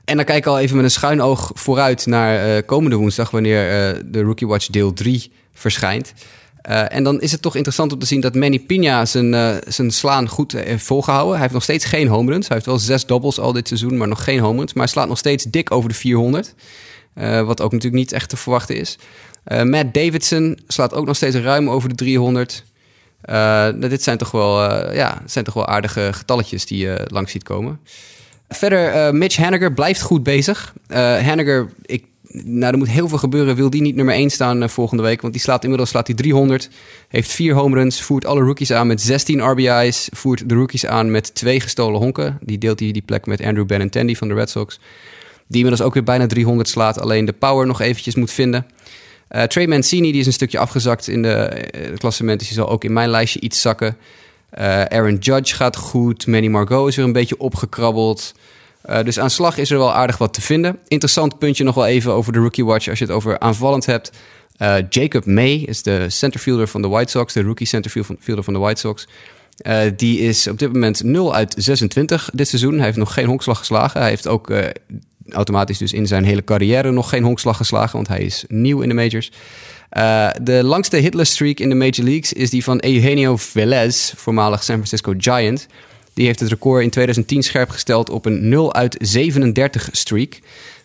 [0.05, 3.31] En dan kijk ik al even met een schuin oog vooruit naar uh, komende woensdag,
[3.31, 3.63] wanneer
[4.05, 6.13] de Rookie Watch deel 3 verschijnt.
[6.69, 9.55] Uh, en dan is het toch interessant om te zien dat Manny Pina zijn, uh,
[9.67, 11.33] zijn slaan goed heeft volgehouden.
[11.33, 12.47] Hij heeft nog steeds geen home runs.
[12.47, 14.73] Hij heeft wel zes doubles al dit seizoen, maar nog geen home runs.
[14.73, 16.55] Maar hij slaat nog steeds dik over de 400.
[17.15, 18.99] Uh, wat ook natuurlijk niet echt te verwachten is.
[19.45, 22.65] Matt Davidson slaat ook nog steeds ruim over de 300.
[23.77, 24.63] dit zijn toch, wel,
[24.95, 27.81] ja, zijn toch wel aardige getalletjes die je langs ziet komen.
[28.49, 30.75] Verder, Mitch Haniger blijft goed bezig.
[30.89, 33.57] Haniger, ik nou, er moet heel veel gebeuren.
[33.57, 35.21] Wil die niet nummer 1 staan uh, volgende week?
[35.21, 36.69] Want die slaat inmiddels slaat hij 300.
[37.09, 38.03] Heeft vier home runs.
[38.03, 40.09] Voert alle rookies aan met 16 RBI's.
[40.13, 42.39] Voert de rookies aan met twee gestolen honken.
[42.41, 44.81] Die deelt hij die plek met Andrew Benintendi van de Red Sox.
[45.47, 47.01] Die inmiddels ook weer bijna 300 slaat.
[47.01, 48.67] Alleen de power nog eventjes moet vinden.
[49.31, 52.39] Uh, Trey Mancini die is een stukje afgezakt in de, uh, klassement.
[52.39, 53.97] Dus die zal ook in mijn lijstje iets zakken.
[54.89, 56.27] Aaron Judge gaat goed.
[56.27, 58.35] Manny Margot is weer een beetje opgekrabbeld.
[58.91, 60.79] Uh, dus aan slag is er wel aardig wat te vinden.
[60.89, 64.11] Interessant puntje nog wel even over de Rookie Watch als je het over aanvallend hebt.
[64.59, 68.59] Uh, Jacob May is de centerfielder van de White Sox, de rookie centerfielder van de
[68.59, 69.09] White Sox.
[69.67, 72.75] Uh, die is op dit moment 0 uit 26 dit seizoen.
[72.75, 74.01] Hij heeft nog geen honkslag geslagen.
[74.01, 74.53] Hij heeft ook
[75.31, 78.89] automatisch dus in zijn hele carrière nog geen honkslag geslagen, want hij is nieuw in
[78.89, 79.31] de majors.
[80.43, 84.75] De langste hitless streak in de Major Leagues is die van Eugenio Velez, voormalig San
[84.75, 85.67] Francisco Giant.
[86.17, 90.39] Die heeft het record in 2010 scherp gesteld op een 0 uit 37 streak.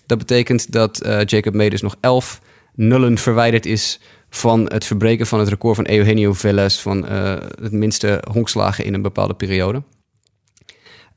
[0.05, 2.41] Dat betekent dat uh, Jacob Medes nog 11
[2.75, 7.71] nullen verwijderd is van het verbreken van het record van Eugenio Velez van uh, het
[7.71, 9.84] minste honkslagen in een bepaalde periode.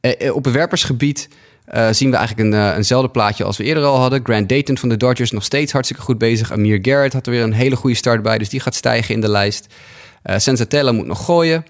[0.01, 1.29] Uh, op het werpersgebied
[1.75, 4.21] uh, zien we eigenlijk een, eenzelfde plaatje als we eerder al hadden.
[4.25, 6.53] Grant Dayton van de Dodgers nog steeds hartstikke goed bezig.
[6.53, 9.21] Amir Garrett had er weer een hele goede start bij, dus die gaat stijgen in
[9.21, 9.67] de lijst.
[10.25, 11.65] Uh, Sensatella moet nog gooien.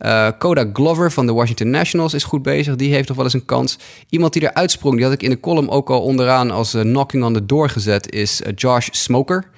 [0.00, 0.28] Uh,
[0.72, 2.76] Glover van de Washington Nationals is goed bezig.
[2.76, 3.78] Die heeft nog wel eens een kans.
[4.08, 7.24] Iemand die eruit sprong, die had ik in de column ook al onderaan als knocking
[7.24, 9.50] on the door gezet, is Josh Smoker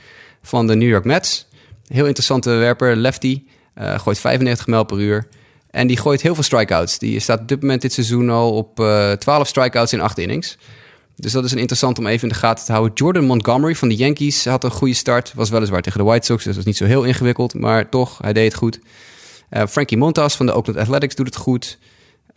[0.43, 1.49] van de New York Mets.
[1.87, 3.43] Heel interessante werper, lefty.
[3.75, 5.29] gooit 95 mijl per uur.
[5.71, 6.99] En die gooit heel veel strikeouts.
[6.99, 10.59] Die staat op dit moment dit seizoen al op uh, 12 strikeouts in 8 innings.
[11.17, 12.95] Dus dat is een interessant om even in de gaten te houden.
[12.95, 15.33] Jordan Montgomery van de Yankees had een goede start.
[15.35, 17.55] Was weliswaar tegen de White Sox, dus dat is niet zo heel ingewikkeld.
[17.55, 18.81] Maar toch, hij deed het goed.
[19.51, 21.79] Uh, Frankie Montas van de Oakland Athletics doet het goed.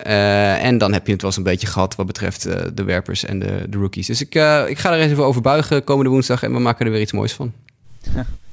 [0.06, 2.84] Uh, en dan heb je het wel eens een beetje gehad wat betreft uh, de
[2.84, 4.06] werpers en de, de rookies.
[4.06, 4.34] Dus ik,
[4.68, 7.12] ik ga er eens even over buigen komende woensdag en we maken er weer iets
[7.12, 7.52] moois van.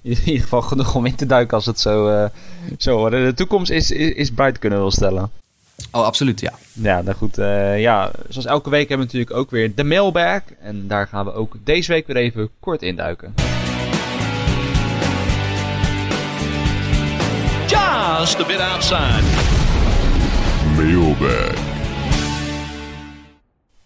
[0.02, 2.30] in ieder geval genoeg om in te duiken als het zo,
[2.78, 3.16] zo wordt.
[3.16, 5.32] De toekomst is, is, is bright, kunnen we stellen.
[5.92, 6.54] Oh, absoluut, ja.
[6.74, 7.38] Ja, nou goed.
[7.38, 10.42] Uh, ja, zoals elke week hebben we natuurlijk ook weer de mailbag.
[10.62, 13.34] En daar gaan we ook deze week weer even kort induiken.
[17.72, 19.24] Just a bit outside.
[20.76, 21.56] Mailbag.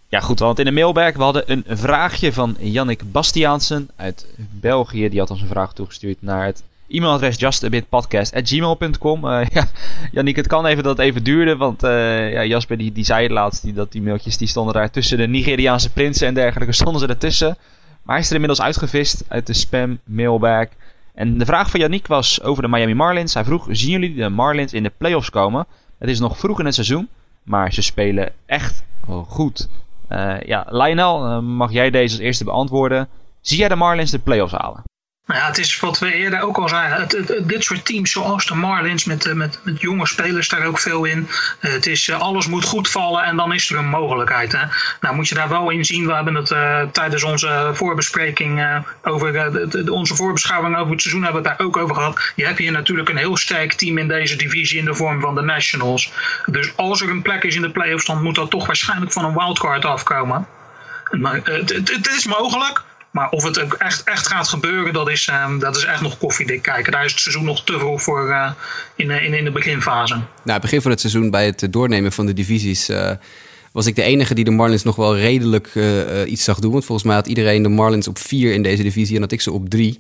[0.10, 5.10] Ja, goed, want in de mailbag, we hadden een vraagje van Jannik Bastiaansen uit België.
[5.10, 9.26] Die had ons een vraag toegestuurd naar het e-mailadres justabitpodcast.gmail.com.
[9.26, 9.68] Uh, ja,
[10.12, 13.24] Jannik, het kan even dat het even duurde, want uh, ja, Jasper die, die zei
[13.24, 16.74] het laatst, die, dat die mailtjes die stonden daar tussen de Nigeriaanse prinsen en dergelijke,
[16.74, 17.58] stonden ze ertussen.
[18.04, 20.68] Maar hij is er inmiddels uitgevist uit de spam mailbag.
[21.16, 23.34] En de vraag van Yannick was over de Miami Marlins.
[23.34, 25.66] Hij vroeg, zien jullie de Marlins in de playoffs komen?
[25.98, 27.08] Het is nog vroeg in het seizoen,
[27.44, 28.84] maar ze spelen echt
[29.28, 29.70] goed.
[30.10, 33.08] Uh, ja, Lionel, uh, mag jij deze als eerste beantwoorden?
[33.42, 34.84] Zie jij de Marlins de playoffs halen?
[35.26, 37.00] Nou ja, het is wat we eerder ook al zeiden.
[37.00, 41.06] Het, dit soort teams zoals de Marlins met, met, met jonge spelers daar ook veel
[41.06, 41.28] in.
[41.62, 44.52] Uh, het is, alles moet goed vallen en dan is er een mogelijkheid.
[44.52, 44.66] Hè?
[45.02, 46.08] Nou moet je daar wel in zien.
[46.08, 46.48] We hebben het
[46.94, 49.34] tijdens onze voorbespreking over
[49.70, 52.32] de, onze voorbeschouwing over het seizoen hebben we het daar ook over gehad.
[52.36, 55.36] Je hebt hier natuurlijk een heel sterk team in deze divisie in de vorm van
[55.36, 56.12] de Nationals.
[56.46, 59.26] Dus als er een plek is in de playoffs, dan moet dat toch waarschijnlijk van
[59.26, 60.48] een wildcard afkomen.
[61.12, 62.84] Maar, het is mogelijk.
[63.16, 66.62] Maar of het echt, echt gaat gebeuren, dat is, um, dat is echt nog koffiedik
[66.62, 66.92] kijken.
[66.92, 68.52] Daar is het seizoen nog te vroeg voor uh,
[68.96, 70.20] in, in, in de beginfase.
[70.44, 72.92] Nou, begin van het seizoen bij het doornemen van de divisies...
[73.72, 75.72] Was ik de enige die de Marlins nog wel redelijk
[76.26, 76.72] iets zag doen.
[76.72, 79.42] Want volgens mij had iedereen de Marlins op vier in deze divisie en had ik
[79.42, 80.00] ze op drie.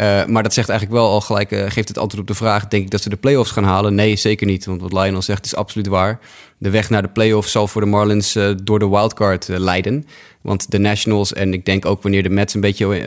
[0.00, 2.68] Uh, maar dat zegt eigenlijk wel al gelijk, uh, geeft het antwoord op de vraag:
[2.68, 3.94] denk ik dat ze de playoffs gaan halen?
[3.94, 4.64] Nee, zeker niet.
[4.64, 6.18] Want wat Lionel zegt is absoluut waar.
[6.58, 10.06] De weg naar de playoffs zal voor de Marlins uh, door de wildcard leiden.
[10.40, 13.02] Want de Nationals en ik denk ook wanneer de Mets een beetje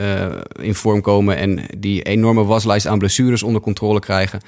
[0.62, 4.42] in vorm komen en die enorme waslijst aan blessures onder controle krijgen,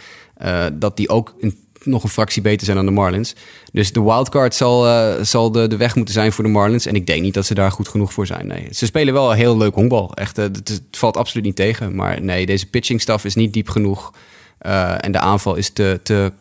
[0.74, 3.36] dat die ook een nog een fractie beter zijn dan de Marlins.
[3.72, 6.86] Dus de wildcard zal, uh, zal de, de weg moeten zijn voor de Marlins.
[6.86, 8.48] En ik denk niet dat ze daar goed genoeg voor zijn.
[8.48, 8.68] Nee.
[8.72, 10.14] Ze spelen wel heel leuk honkbal.
[10.14, 11.96] Echt, uh, het, valt absoluut niet tegen.
[11.96, 14.14] Maar nee, deze pitching staf is niet diep genoeg.
[14.62, 16.32] Uh, en de aanval is te, te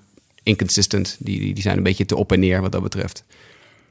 [0.43, 1.17] inconsistent.
[1.19, 3.25] Die, die zijn een beetje te op en neer wat dat betreft.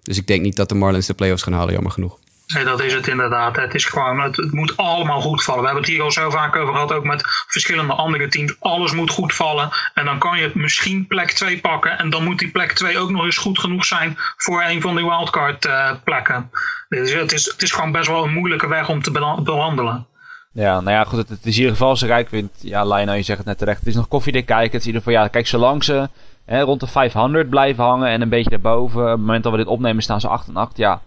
[0.01, 2.19] Dus ik denk niet dat de Marlins de playoffs gaan halen, jammer genoeg.
[2.53, 3.55] Nee, dat is het inderdaad.
[3.55, 5.59] Het, is gewoon, het, moet allemaal goed vallen.
[5.59, 8.55] We hebben het hier al zo vaak over gehad, ook met verschillende andere teams.
[8.59, 9.69] Alles moet goed vallen.
[9.93, 11.97] En dan kan je misschien plek 2 pakken.
[11.97, 14.95] En dan moet die plek 2 ook nog eens goed genoeg zijn voor een van
[14.95, 16.51] die wildcard uh, plekken.
[16.89, 19.11] Dus het is, het is gewoon best wel een moeilijke weg om te
[19.43, 20.05] bewandelen.
[20.53, 21.29] Ja, nou ja, goed.
[21.29, 23.79] Het, is in ieder geval, ik vind, ja, Lionel, je zegt het net terecht.
[23.79, 24.71] Het is nog koffiedik kijken.
[24.71, 26.09] Het is in ieder geval, ja, kijk, zolang ze
[26.45, 29.01] hè, rond de 500 blijven hangen en een beetje daarboven.
[29.01, 30.77] Op het moment dat we dit opnemen staan ze 8 en 8.
[30.77, 31.01] Ja,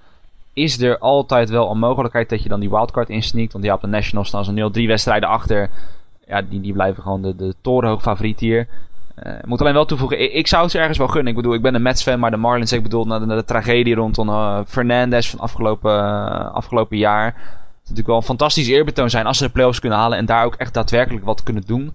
[0.54, 3.52] is er altijd wel een mogelijkheid dat je dan die wildcard insneakt.
[3.52, 5.70] Want ja, op de Nationals staan ze nu al drie wedstrijden achter.
[6.26, 8.68] Ja, die, die blijven gewoon de, de torenhoog favoriet hier.
[9.22, 11.28] Uh, moet alleen wel toevoegen, ik, ik, zou het ze ergens wel gunnen.
[11.28, 14.28] Ik bedoel, ik ben een Mets-fan, maar de Marlins, ik bedoel, na de, tragedie rondom
[14.28, 17.26] uh, Fernandez van afgelopen, uh, afgelopen jaar.
[17.26, 20.26] Het zou natuurlijk wel een fantastisch eerbetoon zijn als ze de playoffs kunnen halen en
[20.26, 21.94] daar ook echt daadwerkelijk wat kunnen doen.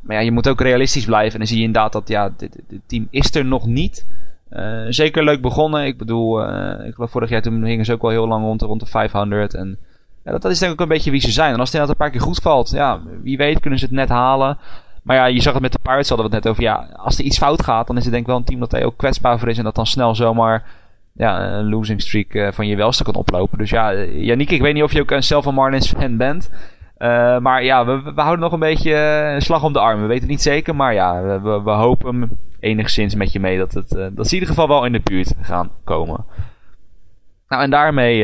[0.00, 1.32] Maar ja, je moet ook realistisch blijven.
[1.32, 4.06] En dan zie je inderdaad dat, ja, dit, team is er nog niet.
[4.52, 5.86] Uh, zeker leuk begonnen.
[5.86, 8.62] Ik bedoel, uh, ik geloof vorig jaar toen hingen ze ook wel heel lang rond,
[8.62, 9.54] rond de 500.
[9.54, 9.78] En
[10.24, 11.52] ja, dat, dat, is denk ik ook een beetje wie ze zijn.
[11.52, 14.08] En als het een paar keer goed valt, ja, wie weet kunnen ze het net
[14.08, 14.58] halen.
[15.02, 16.64] Maar ja, je zag het met de Pirates, hadden we het net over.
[16.64, 18.72] Ja, als er iets fout gaat, dan is het denk ik wel een team dat
[18.72, 19.58] er ook kwetsbaar voor is.
[19.58, 20.64] En dat dan snel zomaar
[21.12, 23.58] ja, een losing streak uh, van je welste kan oplopen.
[23.58, 26.50] Dus ja, Yannick, ik weet niet of je ook een Marlins fan bent.
[26.96, 28.94] Eh, maar ja, we, we houden nog een beetje
[29.34, 30.00] een slag om de arm.
[30.00, 33.72] We weten het niet zeker, maar ja, we, we hopen enigszins met je mee dat,
[33.72, 36.24] het, dat ze in ieder geval wel in de buurt gaan komen.
[37.48, 38.16] Nou, en daarmee,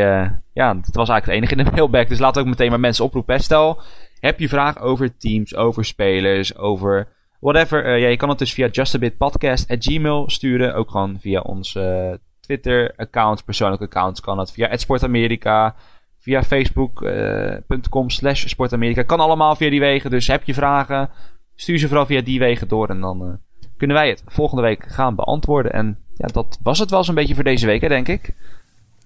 [0.52, 2.08] ja, dat was eigenlijk het enige in de mailback.
[2.08, 3.40] Dus laat ook meteen maar mensen oproepen.
[3.40, 3.82] Stel,
[4.20, 7.08] heb je vragen over teams, over spelers, over
[7.40, 7.98] whatever.
[7.98, 10.74] ja, je kan het dus via justabitpodcast.gmail sturen.
[10.74, 14.52] Ook gewoon via onze Twitter-accounts, persoonlijke accounts kan het.
[14.52, 15.74] Via Sportamerika,
[16.22, 19.02] via facebook.com slash sportamerika.
[19.02, 20.10] Kan allemaal via die wegen.
[20.10, 21.10] Dus heb je vragen,
[21.54, 22.88] stuur ze vooral via die wegen door.
[22.88, 23.32] En dan uh,
[23.76, 25.72] kunnen wij het volgende week gaan beantwoorden.
[25.72, 28.34] En ja, dat was het wel zo'n beetje voor deze week, hè, denk ik.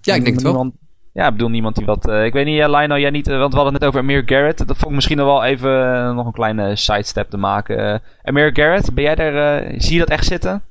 [0.01, 0.71] Ja, ik denk het wel.
[1.13, 2.07] Ja, ik bedoel niemand die wat...
[2.07, 3.27] Uh, ik weet niet, uh, Lionel, jij niet...
[3.27, 4.67] Uh, want we hadden het net over Amir Garrett.
[4.67, 8.01] Dat vond ik misschien nog wel even nog een kleine sidestep te maken.
[8.23, 9.63] Amir Garrett, ben jij daar...
[9.77, 10.61] zie je dat echt zitten?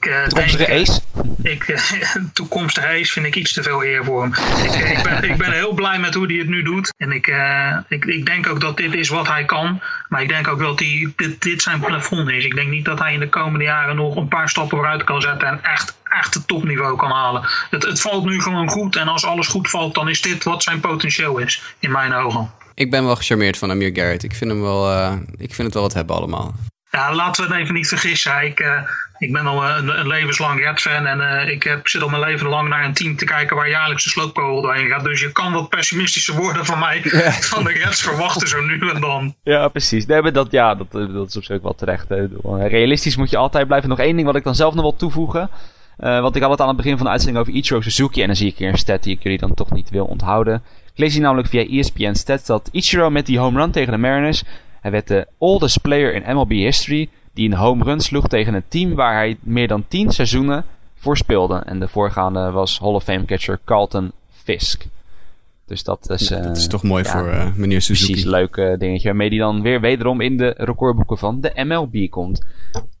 [0.00, 1.00] Ik, toekomstige denk, ace?
[1.42, 1.64] Ik,
[2.32, 4.32] toekomstige ace vind ik iets te veel eer voor hem.
[4.64, 6.92] Ik, ik, ben, ik ben heel blij met hoe hij het nu doet.
[6.96, 9.80] En ik, uh, ik, ik denk ook dat dit is wat hij kan.
[10.08, 12.44] Maar ik denk ook dat hij, dit, dit zijn plafond is.
[12.44, 15.20] Ik denk niet dat hij in de komende jaren nog een paar stappen vooruit kan
[15.20, 15.48] zetten.
[15.48, 17.42] En echt, echt het topniveau kan halen.
[17.70, 18.96] Het, het valt nu gewoon goed.
[18.96, 21.62] En als alles goed valt, dan is dit wat zijn potentieel is.
[21.78, 22.50] In mijn ogen.
[22.74, 24.22] Ik ben wel gecharmeerd van Amir Garrett.
[24.22, 26.54] Ik vind, hem wel, uh, ik vind het wel wat hebben allemaal.
[26.90, 28.44] Ja, laten we het even niet vergissen.
[28.44, 28.80] Ik, uh,
[29.18, 32.48] ik ben al een, een levenslang Reds-fan en uh, ik heb, zit al mijn leven
[32.48, 35.04] lang naar een team te kijken waar jaarlijks de slooppogel doorheen gaat.
[35.04, 37.32] Dus je kan wat pessimistische woorden van mij ja.
[37.32, 39.34] van de Reds verwachten zo nu en dan.
[39.42, 40.06] Ja, precies.
[40.06, 42.08] Nee, maar dat, ja, dat, dat is op zich ook wel terecht.
[42.08, 42.26] Hè.
[42.66, 43.88] Realistisch moet je altijd blijven.
[43.88, 45.50] Nog één ding wat ik dan zelf nog wil toevoegen.
[46.00, 48.20] Uh, want ik had het aan het begin van de uitzending over Ichiro Suzuki.
[48.20, 50.62] En dan zie ik hier een stat die ik jullie dan toch niet wil onthouden.
[50.92, 53.98] Ik lees hier namelijk via ESPN Stats dat Ichiro met die home run tegen de
[53.98, 54.44] Mariners...
[54.88, 58.68] Hij werd de oldest player in MLB history die een home run sloeg tegen een
[58.68, 60.64] team waar hij meer dan 10 seizoenen
[60.94, 61.56] voor speelde.
[61.56, 64.86] En de voorgaande was Hall of Fame catcher Carlton Fisk.
[65.66, 68.12] Dus dat is, dat is toch mooi ja, voor uh, meneer Suzuki.
[68.12, 69.08] Precies, leuk uh, dingetje.
[69.08, 72.44] Waarmee hij dan weer wederom in de recordboeken van de MLB komt.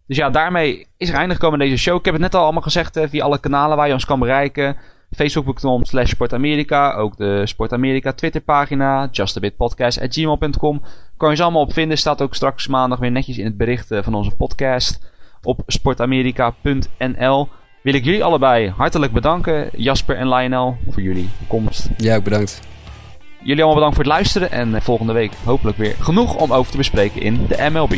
[0.06, 1.98] Dus ja, daarmee is er einde gekomen deze show.
[1.98, 4.76] Ik heb het net al allemaal gezegd via alle kanalen waar je ons kan bereiken.
[5.10, 6.92] Facebook.com slash Sportamerika.
[6.92, 9.08] Ook de Sportamerika Twitterpagina.
[9.10, 10.82] justabitpodcast.gmail.com.
[11.16, 11.98] Kan je ze allemaal op vinden.
[11.98, 15.00] Staat ook straks maandag weer netjes in het bericht van onze podcast.
[15.42, 17.48] Op sportamerika.nl.
[17.82, 19.68] Wil ik jullie allebei hartelijk bedanken.
[19.76, 21.88] Jasper en Lionel voor jullie komst.
[21.96, 22.60] Ja, bedankt.
[23.38, 24.50] Jullie allemaal bedankt voor het luisteren.
[24.50, 27.94] En volgende week hopelijk weer genoeg om over te bespreken in de MLB.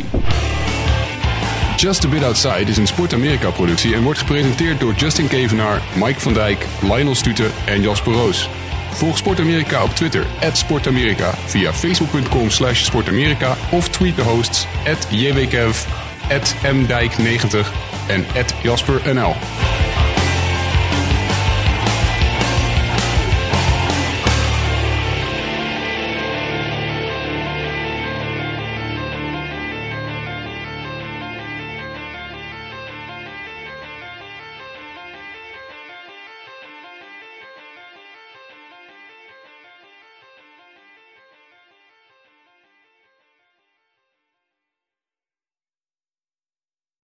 [1.80, 5.82] Just a Bit Outside is een Sport Amerika productie en wordt gepresenteerd door Justin Kevenaar,
[5.94, 8.48] Mike van Dijk, Lionel Stuten en Jasper Roos.
[8.90, 14.66] Volg Sport Amerika op Twitter, @sportamerika, via facebook.com slash sportamerika of tweet de hosts,
[15.10, 15.86] jwkev,
[16.62, 17.72] mdijk90
[18.06, 18.26] en
[18.62, 19.34] JasperNL.